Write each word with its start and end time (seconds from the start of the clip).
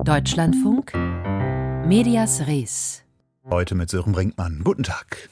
Deutschlandfunk 0.00 0.94
Medias 1.86 2.48
Res. 2.48 3.04
Heute 3.48 3.76
mit 3.76 3.88
Sören 3.88 4.12
Brinkmann. 4.12 4.62
Guten 4.64 4.82
Tag. 4.82 5.28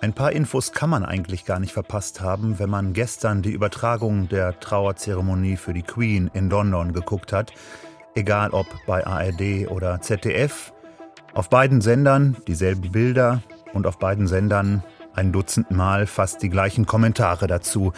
Ein 0.00 0.14
paar 0.14 0.32
Infos 0.32 0.72
kann 0.72 0.90
man 0.90 1.04
eigentlich 1.04 1.44
gar 1.44 1.60
nicht 1.60 1.72
verpasst 1.72 2.20
haben, 2.20 2.58
wenn 2.58 2.70
man 2.70 2.92
gestern 2.92 3.42
die 3.42 3.52
Übertragung 3.52 4.28
der 4.28 4.58
Trauerzeremonie 4.58 5.56
für 5.56 5.74
die 5.74 5.84
Queen 5.84 6.28
in 6.34 6.50
London 6.50 6.92
geguckt 6.92 7.32
hat. 7.32 7.52
Egal 8.16 8.50
ob 8.50 8.66
bei 8.84 9.06
ARD 9.06 9.70
oder 9.70 10.00
ZDF. 10.00 10.72
Auf 11.34 11.48
beiden 11.50 11.82
Sendern 11.82 12.36
dieselben 12.48 12.90
Bilder 12.90 13.42
und 13.74 13.86
auf 13.86 14.00
beiden 14.00 14.26
Sendern 14.26 14.82
ein 15.18 15.32
Dutzend 15.32 15.72
Mal 15.72 16.06
fast 16.06 16.42
die 16.42 16.48
gleichen 16.48 16.86
Kommentare 16.86 17.48
dazu. 17.48 17.92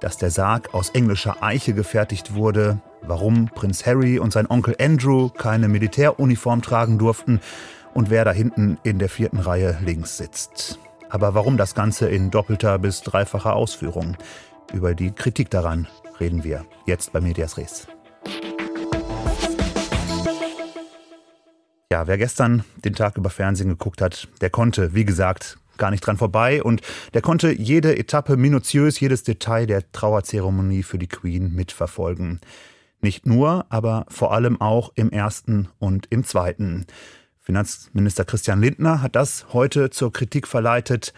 Dass 0.00 0.16
der 0.16 0.30
Sarg 0.30 0.72
aus 0.72 0.90
englischer 0.90 1.42
Eiche 1.42 1.74
gefertigt 1.74 2.34
wurde, 2.34 2.80
warum 3.02 3.48
Prinz 3.48 3.84
Harry 3.84 4.18
und 4.18 4.32
sein 4.32 4.48
Onkel 4.48 4.76
Andrew 4.80 5.28
keine 5.28 5.68
Militäruniform 5.68 6.62
tragen 6.62 6.96
durften 6.96 7.40
und 7.92 8.08
wer 8.08 8.24
da 8.24 8.30
hinten 8.30 8.78
in 8.84 8.98
der 8.98 9.08
vierten 9.08 9.40
Reihe 9.40 9.78
links 9.84 10.16
sitzt. 10.16 10.78
Aber 11.10 11.34
warum 11.34 11.56
das 11.56 11.74
Ganze 11.74 12.08
in 12.08 12.30
doppelter 12.30 12.78
bis 12.78 13.02
dreifacher 13.02 13.56
Ausführung? 13.56 14.16
Über 14.72 14.94
die 14.94 15.10
Kritik 15.10 15.50
daran 15.50 15.88
reden 16.20 16.44
wir 16.44 16.64
jetzt 16.86 17.12
bei 17.12 17.20
Medias 17.20 17.58
Res. 17.58 17.88
Ja, 21.92 22.06
wer 22.06 22.16
gestern 22.16 22.62
den 22.76 22.94
Tag 22.94 23.16
über 23.18 23.30
Fernsehen 23.30 23.68
geguckt 23.68 24.00
hat, 24.00 24.28
der 24.40 24.50
konnte, 24.50 24.94
wie 24.94 25.04
gesagt, 25.04 25.58
gar 25.80 25.90
nicht 25.90 26.06
dran 26.06 26.16
vorbei 26.16 26.62
und 26.62 26.82
der 27.14 27.22
konnte 27.22 27.50
jede 27.50 27.98
Etappe 27.98 28.36
minutiös, 28.36 29.00
jedes 29.00 29.24
Detail 29.24 29.66
der 29.66 29.90
Trauerzeremonie 29.90 30.84
für 30.84 30.98
die 30.98 31.08
Queen 31.08 31.52
mitverfolgen. 31.52 32.40
Nicht 33.00 33.26
nur, 33.26 33.66
aber 33.70 34.06
vor 34.08 34.32
allem 34.32 34.60
auch 34.60 34.92
im 34.94 35.10
ersten 35.10 35.68
und 35.80 36.06
im 36.10 36.22
zweiten. 36.22 36.86
Finanzminister 37.40 38.24
Christian 38.24 38.60
Lindner 38.60 39.02
hat 39.02 39.16
das 39.16 39.52
heute 39.52 39.90
zur 39.90 40.12
Kritik 40.12 40.46
verleitet. 40.46 41.12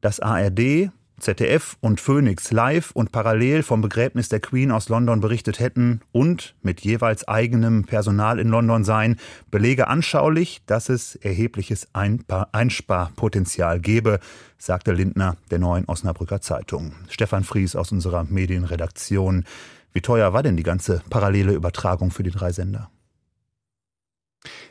Das 0.00 0.20
ARD, 0.20 0.90
ZDF 1.20 1.76
und 1.80 2.00
Phoenix 2.00 2.50
live 2.50 2.90
und 2.90 3.12
parallel 3.12 3.62
vom 3.62 3.80
Begräbnis 3.80 4.28
der 4.28 4.40
Queen 4.40 4.70
aus 4.70 4.88
London 4.88 5.20
berichtet 5.20 5.60
hätten 5.60 6.00
und 6.12 6.54
mit 6.62 6.80
jeweils 6.80 7.26
eigenem 7.28 7.84
Personal 7.84 8.38
in 8.38 8.48
London 8.48 8.84
seien, 8.84 9.16
belege 9.50 9.88
anschaulich, 9.88 10.62
dass 10.66 10.88
es 10.88 11.14
erhebliches 11.16 11.88
Einsparpotenzial 11.92 13.80
gebe, 13.80 14.18
sagte 14.58 14.92
Lindner 14.92 15.36
der 15.50 15.60
neuen 15.60 15.84
Osnabrücker 15.86 16.40
Zeitung. 16.40 16.94
Stefan 17.08 17.44
Fries 17.44 17.76
aus 17.76 17.92
unserer 17.92 18.24
Medienredaktion. 18.24 19.44
Wie 19.92 20.00
teuer 20.00 20.32
war 20.32 20.42
denn 20.42 20.56
die 20.56 20.62
ganze 20.64 21.02
parallele 21.10 21.52
Übertragung 21.52 22.10
für 22.10 22.24
die 22.24 22.32
drei 22.32 22.50
Sender? 22.50 22.90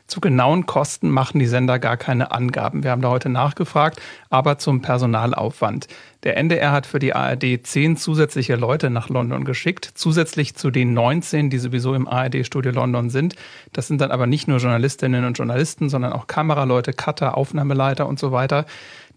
Zu 0.07 0.21
genauen 0.21 0.65
Kosten 0.65 1.09
machen 1.09 1.39
die 1.39 1.47
Sender 1.47 1.79
gar 1.79 1.97
keine 1.97 2.31
Angaben. 2.31 2.83
Wir 2.83 2.91
haben 2.91 3.01
da 3.01 3.09
heute 3.09 3.29
nachgefragt, 3.29 3.99
aber 4.29 4.59
zum 4.59 4.81
Personalaufwand. 4.81 5.87
Der 6.23 6.37
NDR 6.37 6.71
hat 6.71 6.85
für 6.85 6.99
die 6.99 7.15
ARD 7.15 7.65
zehn 7.65 7.97
zusätzliche 7.97 8.55
Leute 8.55 8.89
nach 8.89 9.09
London 9.09 9.43
geschickt, 9.43 9.89
zusätzlich 9.95 10.55
zu 10.55 10.69
den 10.69 10.93
19, 10.93 11.49
die 11.49 11.57
sowieso 11.57 11.95
im 11.95 12.07
ARD-Studio 12.07 12.71
London 12.71 13.09
sind. 13.09 13.35
Das 13.71 13.87
sind 13.87 14.01
dann 14.01 14.11
aber 14.11 14.27
nicht 14.27 14.47
nur 14.47 14.59
Journalistinnen 14.59 15.25
und 15.25 15.37
Journalisten, 15.37 15.89
sondern 15.89 16.13
auch 16.13 16.27
Kameraleute, 16.27 16.93
Cutter, 16.93 17.35
Aufnahmeleiter 17.35 18.05
und 18.05 18.19
so 18.19 18.31
weiter. 18.31 18.65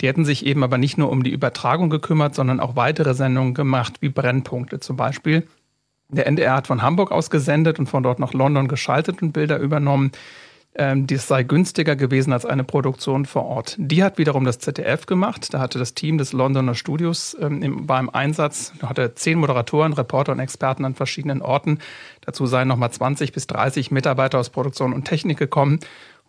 Die 0.00 0.08
hätten 0.08 0.24
sich 0.24 0.46
eben 0.46 0.64
aber 0.64 0.78
nicht 0.78 0.98
nur 0.98 1.10
um 1.10 1.22
die 1.22 1.30
Übertragung 1.30 1.90
gekümmert, 1.90 2.34
sondern 2.34 2.60
auch 2.60 2.76
weitere 2.76 3.12
Sendungen 3.14 3.54
gemacht, 3.54 3.96
wie 4.00 4.08
Brennpunkte 4.08 4.80
zum 4.80 4.96
Beispiel. 4.96 5.46
Der 6.08 6.26
NDR 6.26 6.54
hat 6.54 6.68
von 6.68 6.82
Hamburg 6.82 7.10
aus 7.10 7.30
gesendet 7.30 7.78
und 7.78 7.88
von 7.88 8.02
dort 8.02 8.20
nach 8.20 8.32
London 8.32 8.68
geschaltet 8.68 9.22
und 9.22 9.32
Bilder 9.32 9.58
übernommen 9.58 10.12
ähm, 10.78 11.06
dies 11.06 11.26
sei 11.26 11.42
günstiger 11.42 11.96
gewesen 11.96 12.32
als 12.32 12.44
eine 12.44 12.64
Produktion 12.64 13.24
vor 13.24 13.44
Ort. 13.46 13.76
Die 13.78 14.02
hat 14.02 14.18
wiederum 14.18 14.44
das 14.44 14.58
ZDF 14.58 15.06
gemacht. 15.06 15.52
Da 15.54 15.60
hatte 15.60 15.78
das 15.78 15.94
Team 15.94 16.18
des 16.18 16.32
Londoner 16.32 16.74
Studios 16.74 17.36
ähm, 17.40 17.62
im, 17.62 17.88
war 17.88 18.14
Einsatz, 18.14 18.72
da 18.80 18.90
hatte 18.90 19.14
zehn 19.14 19.38
Moderatoren, 19.38 19.92
Reporter 19.92 20.32
und 20.32 20.38
Experten 20.38 20.84
an 20.84 20.94
verschiedenen 20.94 21.42
Orten. 21.42 21.78
Dazu 22.20 22.46
seien 22.46 22.68
nochmal 22.68 22.90
20 22.90 23.32
bis 23.32 23.46
30 23.46 23.90
Mitarbeiter 23.90 24.38
aus 24.38 24.50
Produktion 24.50 24.92
und 24.92 25.04
Technik 25.04 25.38
gekommen. 25.38 25.80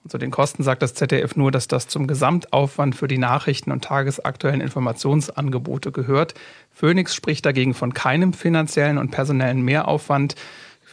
Und 0.04 0.12
zu 0.12 0.18
den 0.18 0.32
Kosten 0.32 0.64
sagt 0.64 0.82
das 0.82 0.94
ZDF 0.94 1.36
nur, 1.36 1.52
dass 1.52 1.68
das 1.68 1.88
zum 1.88 2.08
Gesamtaufwand 2.08 2.96
für 2.96 3.10
die 3.10 3.18
Nachrichten 3.18 3.72
und 3.72 3.84
tagesaktuellen 3.84 4.62
Informationsangebote 4.62 5.92
gehört. 5.92 6.34
Phoenix 6.72 7.14
spricht 7.14 7.46
dagegen 7.46 7.74
von 7.74 7.94
keinem 7.94 8.32
finanziellen 8.32 8.98
und 8.98 9.12
personellen 9.12 9.62
Mehraufwand. 9.64 10.36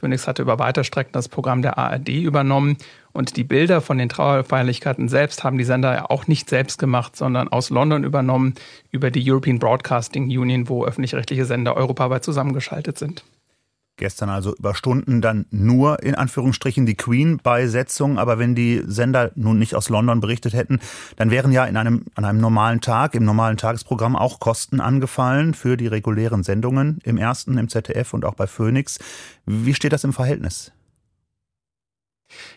Phoenix 0.04 0.28
hatte 0.28 0.42
über 0.42 0.58
weite 0.58 0.84
Strecken 0.84 1.12
das 1.12 1.30
Programm 1.30 1.62
der 1.62 1.78
ARD 1.78 2.10
übernommen 2.10 2.76
und 3.14 3.38
die 3.38 3.44
Bilder 3.44 3.80
von 3.80 3.96
den 3.96 4.10
Trauerfeierlichkeiten 4.10 5.08
selbst 5.08 5.44
haben 5.44 5.56
die 5.56 5.64
Sender 5.64 5.94
ja 5.94 6.10
auch 6.10 6.26
nicht 6.26 6.50
selbst 6.50 6.78
gemacht, 6.78 7.16
sondern 7.16 7.48
aus 7.48 7.70
London 7.70 8.04
übernommen 8.04 8.52
über 8.90 9.10
die 9.10 9.30
European 9.30 9.58
Broadcasting 9.58 10.24
Union, 10.24 10.68
wo 10.68 10.84
öffentlich-rechtliche 10.84 11.46
Sender 11.46 11.74
europaweit 11.74 12.22
zusammengeschaltet 12.22 12.98
sind. 12.98 13.24
Gestern 13.96 14.28
also 14.28 14.54
über 14.56 14.74
Stunden 14.74 15.20
dann 15.20 15.46
nur 15.50 16.02
in 16.02 16.16
Anführungsstrichen 16.16 16.84
die 16.84 16.96
Queen-Beisetzung. 16.96 18.18
Aber 18.18 18.40
wenn 18.40 18.56
die 18.56 18.82
Sender 18.86 19.30
nun 19.36 19.58
nicht 19.58 19.76
aus 19.76 19.88
London 19.88 20.20
berichtet 20.20 20.52
hätten, 20.52 20.80
dann 21.14 21.30
wären 21.30 21.52
ja 21.52 21.64
in 21.64 21.76
einem, 21.76 22.04
an 22.16 22.24
einem 22.24 22.40
normalen 22.40 22.80
Tag, 22.80 23.14
im 23.14 23.24
normalen 23.24 23.56
Tagesprogramm 23.56 24.16
auch 24.16 24.40
Kosten 24.40 24.80
angefallen 24.80 25.54
für 25.54 25.76
die 25.76 25.86
regulären 25.86 26.42
Sendungen 26.42 26.98
im 27.04 27.18
ersten, 27.18 27.56
im 27.56 27.68
ZDF 27.68 28.14
und 28.14 28.24
auch 28.24 28.34
bei 28.34 28.48
Phoenix. 28.48 28.98
Wie 29.46 29.74
steht 29.74 29.92
das 29.92 30.02
im 30.02 30.12
Verhältnis? 30.12 30.72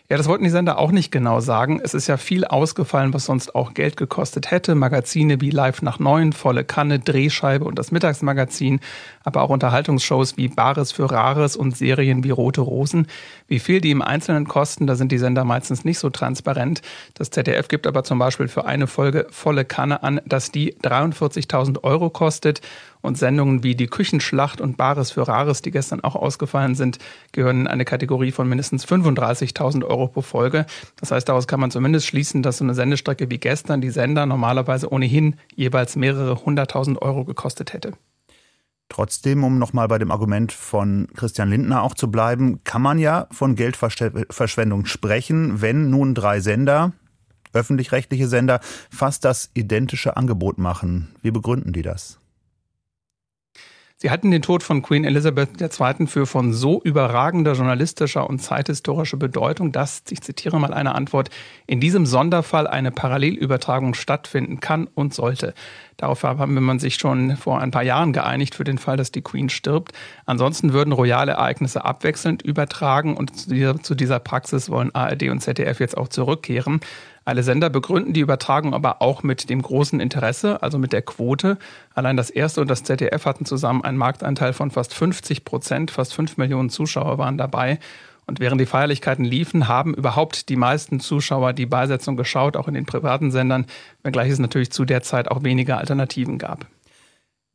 Ja, 0.08 0.16
das 0.16 0.26
wollten 0.26 0.44
die 0.44 0.50
Sender 0.50 0.78
auch 0.78 0.90
nicht 0.90 1.12
genau 1.12 1.40
sagen. 1.40 1.80
Es 1.84 1.92
ist 1.92 2.06
ja 2.06 2.16
viel 2.16 2.46
ausgefallen, 2.46 3.12
was 3.12 3.26
sonst 3.26 3.54
auch 3.54 3.74
Geld 3.74 3.96
gekostet 3.96 4.50
hätte. 4.50 4.74
Magazine 4.74 5.40
wie 5.40 5.50
Live 5.50 5.82
nach 5.82 5.98
Neun, 5.98 6.32
Volle 6.32 6.64
Kanne, 6.64 6.98
Drehscheibe 6.98 7.64
und 7.64 7.78
das 7.78 7.92
Mittagsmagazin, 7.92 8.80
aber 9.22 9.42
auch 9.42 9.50
Unterhaltungsshows 9.50 10.38
wie 10.38 10.48
Bares 10.48 10.92
für 10.92 11.10
Rares 11.10 11.56
und 11.56 11.76
Serien 11.76 12.24
wie 12.24 12.30
Rote 12.30 12.62
Rosen. 12.62 13.06
Wie 13.48 13.58
viel 13.58 13.82
die 13.82 13.90
im 13.90 14.00
Einzelnen 14.00 14.48
kosten, 14.48 14.86
da 14.86 14.96
sind 14.96 15.12
die 15.12 15.18
Sender 15.18 15.44
meistens 15.44 15.84
nicht 15.84 15.98
so 15.98 16.08
transparent. 16.08 16.80
Das 17.14 17.30
ZDF 17.30 17.68
gibt 17.68 17.86
aber 17.86 18.02
zum 18.02 18.18
Beispiel 18.18 18.48
für 18.48 18.64
eine 18.64 18.86
Folge 18.86 19.26
Volle 19.30 19.66
Kanne 19.66 20.02
an, 20.02 20.22
dass 20.24 20.50
die 20.50 20.74
43.000 20.76 21.84
Euro 21.84 22.08
kostet 22.08 22.62
und 23.00 23.18
Sendungen 23.18 23.62
wie 23.62 23.74
die 23.74 23.86
Küchenschlacht 23.86 24.60
und 24.60 24.76
Bares 24.76 25.10
für 25.10 25.26
Rares, 25.26 25.62
die 25.62 25.70
gestern 25.70 26.02
auch 26.02 26.16
ausgefallen 26.16 26.74
sind, 26.74 26.98
gehören 27.32 27.60
in 27.60 27.66
eine 27.66 27.84
Kategorie 27.84 28.32
von 28.32 28.48
mindestens 28.48 28.86
35.000 28.86 29.84
Euro 29.84 30.08
pro 30.08 30.22
Folge. 30.22 30.66
Das 30.96 31.10
heißt, 31.10 31.28
daraus 31.28 31.46
kann 31.46 31.60
man 31.60 31.70
zumindest 31.70 32.06
schließen, 32.06 32.42
dass 32.42 32.58
so 32.58 32.64
eine 32.64 32.74
Sendestrecke 32.74 33.30
wie 33.30 33.38
gestern 33.38 33.80
die 33.80 33.90
Sender 33.90 34.26
normalerweise 34.26 34.90
ohnehin 34.92 35.36
jeweils 35.54 35.96
mehrere 35.96 36.44
hunderttausend 36.44 37.00
Euro 37.02 37.24
gekostet 37.24 37.72
hätte. 37.72 37.92
Trotzdem, 38.88 39.44
um 39.44 39.58
nochmal 39.58 39.86
bei 39.86 39.98
dem 39.98 40.10
Argument 40.10 40.50
von 40.50 41.08
Christian 41.14 41.50
Lindner 41.50 41.82
auch 41.82 41.94
zu 41.94 42.10
bleiben, 42.10 42.64
kann 42.64 42.80
man 42.80 42.98
ja 42.98 43.26
von 43.30 43.54
Geldverschwendung 43.54 44.86
sprechen, 44.86 45.60
wenn 45.60 45.90
nun 45.90 46.14
drei 46.14 46.40
Sender, 46.40 46.92
öffentlich-rechtliche 47.52 48.28
Sender, 48.28 48.60
fast 48.90 49.26
das 49.26 49.50
identische 49.52 50.16
Angebot 50.16 50.56
machen. 50.56 51.14
Wie 51.20 51.30
begründen 51.30 51.74
die 51.74 51.82
das? 51.82 52.18
Sie 54.00 54.10
hatten 54.12 54.30
den 54.30 54.42
Tod 54.42 54.62
von 54.62 54.80
Queen 54.80 55.02
Elizabeth 55.02 55.60
II. 55.60 56.06
für 56.06 56.24
von 56.24 56.52
so 56.52 56.80
überragender 56.80 57.54
journalistischer 57.54 58.30
und 58.30 58.38
zeithistorischer 58.38 59.16
Bedeutung, 59.16 59.72
dass, 59.72 60.04
ich 60.10 60.20
zitiere 60.20 60.60
mal 60.60 60.72
eine 60.72 60.94
Antwort, 60.94 61.30
in 61.66 61.80
diesem 61.80 62.06
Sonderfall 62.06 62.68
eine 62.68 62.92
Parallelübertragung 62.92 63.94
stattfinden 63.94 64.60
kann 64.60 64.86
und 64.86 65.14
sollte. 65.14 65.52
Darauf 65.96 66.22
haben 66.22 66.54
wir 66.54 66.78
sich 66.78 66.94
schon 66.94 67.36
vor 67.36 67.60
ein 67.60 67.72
paar 67.72 67.82
Jahren 67.82 68.12
geeinigt 68.12 68.54
für 68.54 68.62
den 68.62 68.78
Fall, 68.78 68.96
dass 68.96 69.10
die 69.10 69.22
Queen 69.22 69.48
stirbt. 69.48 69.90
Ansonsten 70.26 70.72
würden 70.72 70.92
royale 70.92 71.32
Ereignisse 71.32 71.84
abwechselnd 71.84 72.42
übertragen 72.42 73.16
und 73.16 73.36
zu 73.36 73.50
dieser, 73.50 73.82
zu 73.82 73.96
dieser 73.96 74.20
Praxis 74.20 74.70
wollen 74.70 74.94
ARD 74.94 75.24
und 75.24 75.40
ZDF 75.40 75.80
jetzt 75.80 75.98
auch 75.98 76.06
zurückkehren. 76.06 76.78
Alle 77.28 77.42
Sender 77.42 77.68
begründen 77.68 78.14
die 78.14 78.20
Übertragung 78.20 78.72
aber 78.72 79.02
auch 79.02 79.22
mit 79.22 79.50
dem 79.50 79.60
großen 79.60 80.00
Interesse, 80.00 80.62
also 80.62 80.78
mit 80.78 80.94
der 80.94 81.02
Quote. 81.02 81.58
Allein 81.94 82.16
das 82.16 82.30
erste 82.30 82.62
und 82.62 82.70
das 82.70 82.84
ZDF 82.84 83.26
hatten 83.26 83.44
zusammen 83.44 83.84
einen 83.84 83.98
Marktanteil 83.98 84.54
von 84.54 84.70
fast 84.70 84.94
50 84.94 85.44
Prozent, 85.44 85.90
fast 85.90 86.14
fünf 86.14 86.38
Millionen 86.38 86.70
Zuschauer 86.70 87.18
waren 87.18 87.36
dabei. 87.36 87.80
Und 88.26 88.40
während 88.40 88.62
die 88.62 88.66
Feierlichkeiten 88.66 89.26
liefen, 89.26 89.68
haben 89.68 89.92
überhaupt 89.92 90.48
die 90.48 90.56
meisten 90.56 91.00
Zuschauer 91.00 91.52
die 91.52 91.66
Beisetzung 91.66 92.16
geschaut, 92.16 92.56
auch 92.56 92.66
in 92.66 92.72
den 92.72 92.86
privaten 92.86 93.30
Sendern, 93.30 93.66
wenngleich 94.02 94.30
es 94.30 94.38
natürlich 94.38 94.70
zu 94.72 94.86
der 94.86 95.02
Zeit 95.02 95.30
auch 95.30 95.44
weniger 95.44 95.76
Alternativen 95.76 96.38
gab. 96.38 96.64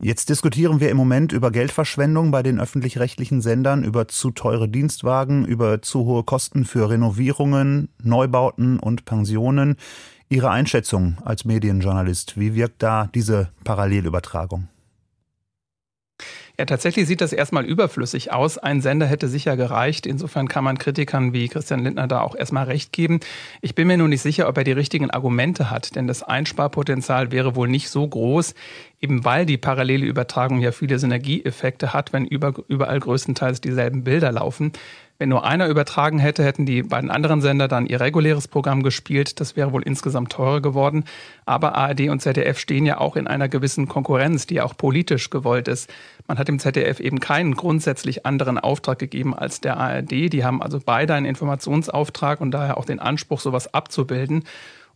Jetzt 0.02 0.28
diskutieren 0.28 0.80
wir 0.80 0.90
im 0.90 0.96
Moment 0.96 1.32
über 1.32 1.50
Geldverschwendung 1.50 2.30
bei 2.30 2.42
den 2.42 2.60
öffentlich-rechtlichen 2.60 3.40
Sendern, 3.40 3.84
über 3.84 4.08
zu 4.08 4.32
teure 4.32 4.68
Dienstwagen, 4.68 5.44
über 5.44 5.82
zu 5.82 6.04
hohe 6.04 6.24
Kosten 6.24 6.64
für 6.64 6.90
Renovierungen, 6.90 7.88
Neubauten 8.02 8.78
und 8.80 9.04
Pensionen. 9.04 9.76
Ihre 10.28 10.50
Einschätzung 10.50 11.18
als 11.24 11.44
Medienjournalist, 11.44 12.38
wie 12.38 12.54
wirkt 12.54 12.82
da 12.82 13.08
diese 13.14 13.50
Parallelübertragung? 13.62 14.68
Ja, 16.56 16.66
tatsächlich 16.66 17.08
sieht 17.08 17.20
das 17.20 17.32
erstmal 17.32 17.64
überflüssig 17.64 18.32
aus. 18.32 18.58
Ein 18.58 18.80
Sender 18.80 19.06
hätte 19.06 19.26
sicher 19.26 19.56
gereicht. 19.56 20.06
Insofern 20.06 20.46
kann 20.46 20.62
man 20.62 20.78
Kritikern 20.78 21.32
wie 21.32 21.48
Christian 21.48 21.82
Lindner 21.82 22.06
da 22.06 22.20
auch 22.20 22.36
erstmal 22.36 22.66
recht 22.66 22.92
geben. 22.92 23.18
Ich 23.60 23.74
bin 23.74 23.88
mir 23.88 23.96
nur 23.96 24.06
nicht 24.06 24.22
sicher, 24.22 24.48
ob 24.48 24.56
er 24.56 24.62
die 24.62 24.70
richtigen 24.70 25.10
Argumente 25.10 25.72
hat, 25.72 25.96
denn 25.96 26.06
das 26.06 26.22
Einsparpotenzial 26.22 27.32
wäre 27.32 27.56
wohl 27.56 27.66
nicht 27.66 27.88
so 27.88 28.06
groß, 28.06 28.54
eben 29.00 29.24
weil 29.24 29.46
die 29.46 29.58
parallele 29.58 30.06
Übertragung 30.06 30.60
ja 30.60 30.70
viele 30.70 31.00
Synergieeffekte 31.00 31.92
hat, 31.92 32.12
wenn 32.12 32.24
überall 32.24 33.00
größtenteils 33.00 33.60
dieselben 33.60 34.04
Bilder 34.04 34.30
laufen. 34.30 34.70
Wenn 35.16 35.28
nur 35.28 35.44
einer 35.44 35.68
übertragen 35.68 36.18
hätte, 36.18 36.42
hätten 36.42 36.66
die 36.66 36.82
beiden 36.82 37.08
anderen 37.08 37.40
Sender 37.40 37.68
dann 37.68 37.86
ihr 37.86 38.00
reguläres 38.00 38.48
Programm 38.48 38.82
gespielt. 38.82 39.38
Das 39.38 39.54
wäre 39.54 39.72
wohl 39.72 39.82
insgesamt 39.82 40.32
teurer 40.32 40.60
geworden. 40.60 41.04
Aber 41.46 41.76
ARD 41.76 42.08
und 42.08 42.20
ZDF 42.20 42.58
stehen 42.58 42.84
ja 42.84 42.98
auch 42.98 43.14
in 43.14 43.28
einer 43.28 43.48
gewissen 43.48 43.86
Konkurrenz, 43.86 44.46
die 44.46 44.60
auch 44.60 44.76
politisch 44.76 45.30
gewollt 45.30 45.68
ist. 45.68 45.88
Man 46.26 46.38
hat 46.38 46.48
dem 46.48 46.58
ZDF 46.58 46.98
eben 46.98 47.20
keinen 47.20 47.54
grundsätzlich 47.54 48.26
anderen 48.26 48.58
Auftrag 48.58 48.98
gegeben 48.98 49.34
als 49.34 49.60
der 49.60 49.76
ARD. 49.76 50.10
Die 50.10 50.44
haben 50.44 50.60
also 50.60 50.80
beide 50.84 51.14
einen 51.14 51.26
Informationsauftrag 51.26 52.40
und 52.40 52.50
daher 52.50 52.76
auch 52.76 52.84
den 52.84 52.98
Anspruch, 52.98 53.38
sowas 53.38 53.72
abzubilden. 53.72 54.42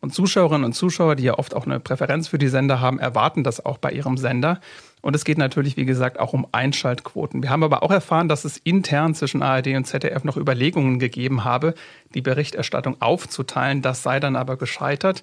Und 0.00 0.15
Zuschauerinnen 0.15 0.65
und 0.65 0.75
Zuschauer, 0.75 1.17
die 1.17 1.25
ja 1.25 1.39
oft 1.39 1.55
auch 1.55 1.67
eine 1.67 1.81
Präferenz 1.81 2.29
für 2.29 2.39
die 2.39 2.49
Sender 2.49 2.81
haben, 2.81 2.99
erwarten 2.99 3.43
das 3.43 3.65
auch 3.65 3.79
bei 3.79 3.91
ihrem 3.91 4.17
Sender. 4.17 4.61
Und 5.00 5.15
es 5.15 5.25
geht 5.25 5.39
natürlich, 5.39 5.77
wie 5.77 5.85
gesagt, 5.85 6.19
auch 6.19 6.33
um 6.33 6.47
Einschaltquoten. 6.53 7.43
Wir 7.43 7.50
haben 7.50 7.62
aber 7.62 7.83
auch 7.83 7.91
erfahren, 7.91 8.29
dass 8.29 8.45
es 8.45 8.59
intern 8.59 9.15
zwischen 9.15 9.43
ARD 9.43 9.69
und 9.69 9.87
ZDF 9.87 10.25
noch 10.25 10.37
Überlegungen 10.37 10.99
gegeben 10.99 11.45
habe, 11.45 11.75
die 12.15 12.23
Berichterstattung 12.23 13.00
aufzuteilen. 13.00 13.83
Das 13.83 14.03
sei 14.03 14.21
dann 14.21 14.37
aber 14.37 14.56
gescheitert. 14.56 15.23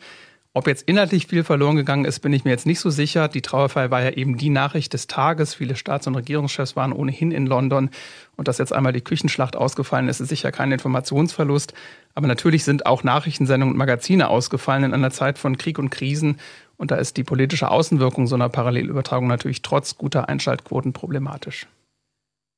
Ob 0.57 0.67
jetzt 0.67 0.83
inhaltlich 0.83 1.27
viel 1.27 1.43
verloren 1.43 1.75
gegangen 1.75 2.05
ist, 2.05 2.21
bin 2.21 2.31
ich 2.31 2.45
mir 2.45 2.51
jetzt 2.51 2.65
nicht 2.65 2.79
so 2.79 2.89
sicher. 2.89 3.27
Die 3.27 3.41
Trauerfeier 3.41 3.91
war 3.91 4.01
ja 4.01 4.11
eben 4.11 4.37
die 4.37 4.49
Nachricht 4.49 4.93
des 4.93 5.05
Tages. 5.07 5.53
Viele 5.53 5.75
Staats- 5.75 6.07
und 6.07 6.15
Regierungschefs 6.15 6.77
waren 6.77 6.93
ohnehin 6.93 7.33
in 7.33 7.45
London. 7.45 7.89
Und 8.37 8.47
dass 8.47 8.57
jetzt 8.57 8.71
einmal 8.71 8.93
die 8.93 9.01
Küchenschlacht 9.01 9.57
ausgefallen 9.57 10.07
ist, 10.07 10.21
ist 10.21 10.29
sicher 10.29 10.53
kein 10.53 10.71
Informationsverlust. 10.71 11.73
Aber 12.13 12.27
natürlich 12.27 12.63
sind 12.63 12.85
auch 12.85 13.03
Nachrichtensendungen 13.03 13.73
und 13.73 13.77
Magazine 13.77 14.29
ausgefallen 14.29 14.85
in 14.85 14.93
einer 14.93 15.11
Zeit 15.11 15.37
von 15.37 15.57
Krieg 15.57 15.77
und 15.77 15.89
Krisen. 15.89 16.39
Und 16.77 16.91
da 16.91 16.95
ist 16.95 17.17
die 17.17 17.25
politische 17.25 17.69
Außenwirkung 17.69 18.25
so 18.25 18.35
einer 18.35 18.47
Parallelübertragung 18.47 19.27
natürlich 19.27 19.61
trotz 19.61 19.97
guter 19.97 20.29
Einschaltquoten 20.29 20.93
problematisch. 20.93 21.67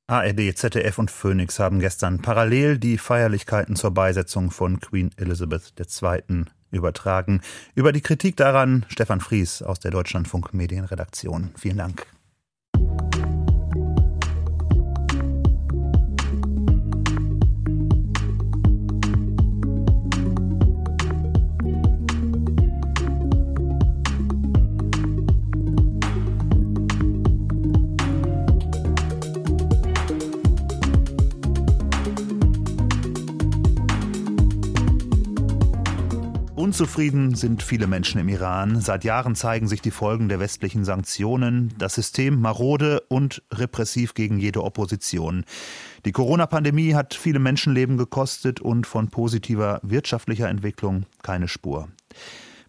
ARD, 0.06 0.56
ZDF 0.56 0.98
und 0.98 1.10
Phoenix 1.10 1.58
haben 1.58 1.80
gestern 1.80 2.22
parallel 2.22 2.78
die 2.78 2.96
Feierlichkeiten 2.96 3.74
zur 3.74 3.90
Beisetzung 3.90 4.52
von 4.52 4.78
Queen 4.78 5.10
Elizabeth 5.16 5.72
II. 5.76 6.44
Übertragen. 6.70 7.40
Über 7.74 7.92
die 7.92 8.00
Kritik 8.00 8.36
daran 8.36 8.84
Stefan 8.88 9.20
Fries 9.20 9.62
aus 9.62 9.80
der 9.80 9.90
Deutschlandfunk 9.90 10.52
Medienredaktion. 10.54 11.50
Vielen 11.56 11.78
Dank. 11.78 12.06
Unzufrieden 36.68 37.34
sind 37.34 37.62
viele 37.62 37.86
Menschen 37.86 38.20
im 38.20 38.28
Iran. 38.28 38.82
Seit 38.82 39.02
Jahren 39.02 39.34
zeigen 39.34 39.68
sich 39.68 39.80
die 39.80 39.90
Folgen 39.90 40.28
der 40.28 40.38
westlichen 40.38 40.84
Sanktionen, 40.84 41.72
das 41.78 41.94
System 41.94 42.42
marode 42.42 43.00
und 43.08 43.42
repressiv 43.50 44.12
gegen 44.12 44.38
jede 44.38 44.62
Opposition. 44.62 45.46
Die 46.04 46.12
Corona-Pandemie 46.12 46.94
hat 46.94 47.14
viele 47.14 47.38
Menschenleben 47.38 47.96
gekostet 47.96 48.60
und 48.60 48.86
von 48.86 49.08
positiver 49.08 49.80
wirtschaftlicher 49.82 50.50
Entwicklung 50.50 51.06
keine 51.22 51.48
Spur. 51.48 51.88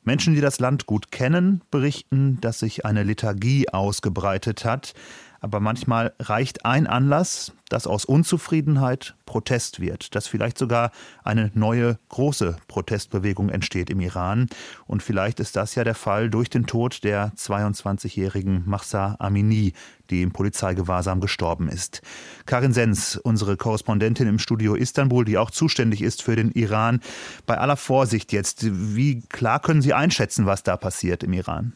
Menschen, 0.05 0.33
die 0.33 0.39
das 0.39 0.61
Land 0.61 0.85
gut 0.85 1.11
kennen, 1.11 1.61
berichten, 1.69 2.39
dass 2.39 2.59
sich 2.59 2.85
eine 2.85 3.03
Lethargie 3.03 3.67
ausgebreitet 3.67 4.63
hat, 4.63 4.93
aber 5.41 5.59
manchmal 5.59 6.13
reicht 6.19 6.65
ein 6.65 6.87
Anlass, 6.87 7.53
dass 7.69 7.87
aus 7.87 8.03
Unzufriedenheit 8.05 9.15
Protest 9.25 9.79
wird, 9.79 10.15
dass 10.15 10.27
vielleicht 10.27 10.57
sogar 10.57 10.91
eine 11.23 11.51
neue 11.53 11.99
große 12.09 12.57
Protestbewegung 12.67 13.49
entsteht 13.49 13.89
im 13.89 13.99
Iran. 13.99 14.47
Und 14.87 15.03
vielleicht 15.03 15.39
ist 15.39 15.55
das 15.55 15.75
ja 15.75 15.83
der 15.83 15.95
Fall 15.95 16.29
durch 16.29 16.49
den 16.49 16.65
Tod 16.65 17.03
der 17.03 17.31
22-jährigen 17.35 18.63
Mahsa 18.65 19.15
Amini, 19.19 19.73
die 20.09 20.23
im 20.23 20.31
Polizeigewahrsam 20.31 21.21
gestorben 21.21 21.69
ist. 21.69 22.01
Karin 22.47 22.73
Sens, 22.73 23.17
unsere 23.17 23.55
Korrespondentin 23.55 24.27
im 24.27 24.39
Studio 24.39 24.73
Istanbul, 24.73 25.23
die 25.23 25.37
auch 25.37 25.51
zuständig 25.51 26.01
ist 26.01 26.23
für 26.23 26.35
den 26.35 26.51
Iran. 26.51 27.01
Bei 27.45 27.59
aller 27.59 27.77
Vorsicht 27.77 28.33
jetzt, 28.33 28.65
wie 28.65 29.21
klar 29.21 29.59
können 29.59 29.83
Sie 29.83 29.93
einschätzen, 29.93 30.47
was 30.47 30.63
da 30.63 30.75
passiert 30.75 31.23
im 31.23 31.33
Iran? 31.33 31.73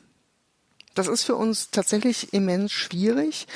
Das 0.95 1.07
ist 1.07 1.23
für 1.23 1.35
uns 1.35 1.71
tatsächlich 1.71 2.33
immens 2.33 2.71
schwierig, 2.71 3.47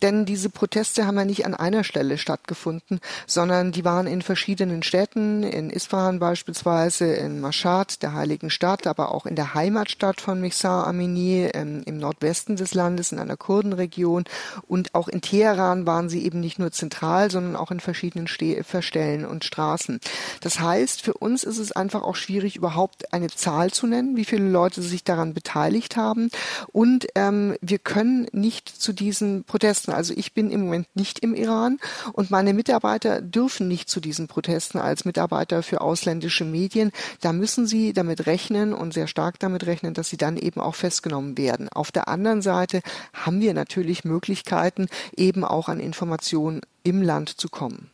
denn 0.00 0.26
diese 0.26 0.48
Proteste 0.48 1.06
haben 1.06 1.18
ja 1.18 1.24
nicht 1.24 1.44
an 1.44 1.54
einer 1.54 1.82
Stelle 1.82 2.18
stattgefunden, 2.18 3.00
sondern 3.26 3.72
die 3.72 3.84
waren 3.84 4.06
in 4.06 4.22
verschiedenen 4.22 4.84
Städten, 4.84 5.42
in 5.42 5.70
Isfahan 5.70 6.20
beispielsweise, 6.20 7.06
in 7.06 7.40
Mashhad, 7.40 8.00
der 8.02 8.12
heiligen 8.12 8.48
Stadt, 8.48 8.86
aber 8.86 9.12
auch 9.12 9.26
in 9.26 9.34
der 9.34 9.54
Heimatstadt 9.54 10.20
von 10.20 10.40
Mihsar 10.40 10.86
Amini 10.86 11.50
ähm, 11.52 11.82
im 11.84 11.98
Nordwesten 11.98 12.54
des 12.54 12.74
Landes, 12.74 13.10
in 13.10 13.18
einer 13.18 13.36
Kurdenregion 13.36 14.22
und 14.68 14.94
auch 14.94 15.08
in 15.08 15.20
Teheran 15.20 15.86
waren 15.86 16.08
sie 16.08 16.24
eben 16.24 16.38
nicht 16.38 16.60
nur 16.60 16.70
zentral, 16.70 17.28
sondern 17.28 17.56
auch 17.56 17.72
in 17.72 17.80
verschiedenen 17.80 18.28
Ste 18.28 18.62
Verstellen 18.62 19.26
und 19.26 19.44
Straßen. 19.44 19.98
Das 20.42 20.60
heißt, 20.60 21.02
für 21.02 21.14
uns 21.14 21.42
ist 21.42 21.58
es 21.58 21.72
einfach 21.72 22.02
auch 22.02 22.14
schwierig, 22.14 22.54
überhaupt 22.54 23.12
eine 23.12 23.30
Zahl 23.30 23.72
zu 23.72 23.88
nennen, 23.88 24.16
wie 24.16 24.24
viele 24.24 24.48
Leute 24.48 24.80
sich 24.80 25.02
daran 25.02 25.34
beteiligt 25.34 25.96
haben. 25.96 26.30
Und 26.72 26.83
und 26.84 27.06
ähm, 27.14 27.56
wir 27.62 27.78
können 27.78 28.26
nicht 28.32 28.68
zu 28.68 28.92
diesen 28.92 29.44
Protesten, 29.44 29.90
also 29.90 30.12
ich 30.14 30.34
bin 30.34 30.50
im 30.50 30.64
Moment 30.64 30.94
nicht 30.94 31.18
im 31.20 31.34
Iran 31.34 31.78
und 32.12 32.30
meine 32.30 32.52
Mitarbeiter 32.52 33.22
dürfen 33.22 33.68
nicht 33.68 33.88
zu 33.88 34.00
diesen 34.00 34.28
Protesten 34.28 34.76
als 34.76 35.06
Mitarbeiter 35.06 35.62
für 35.62 35.80
ausländische 35.80 36.44
Medien. 36.44 36.92
Da 37.22 37.32
müssen 37.32 37.66
sie 37.66 37.94
damit 37.94 38.26
rechnen 38.26 38.74
und 38.74 38.92
sehr 38.92 39.06
stark 39.06 39.38
damit 39.38 39.64
rechnen, 39.64 39.94
dass 39.94 40.10
sie 40.10 40.18
dann 40.18 40.36
eben 40.36 40.60
auch 40.60 40.74
festgenommen 40.74 41.38
werden. 41.38 41.70
Auf 41.70 41.90
der 41.90 42.06
anderen 42.06 42.42
Seite 42.42 42.82
haben 43.14 43.40
wir 43.40 43.54
natürlich 43.54 44.04
Möglichkeiten, 44.04 44.88
eben 45.16 45.42
auch 45.42 45.70
an 45.70 45.80
Informationen 45.80 46.60
im 46.82 47.00
Land 47.00 47.30
zu 47.30 47.48
kommen. 47.48 47.88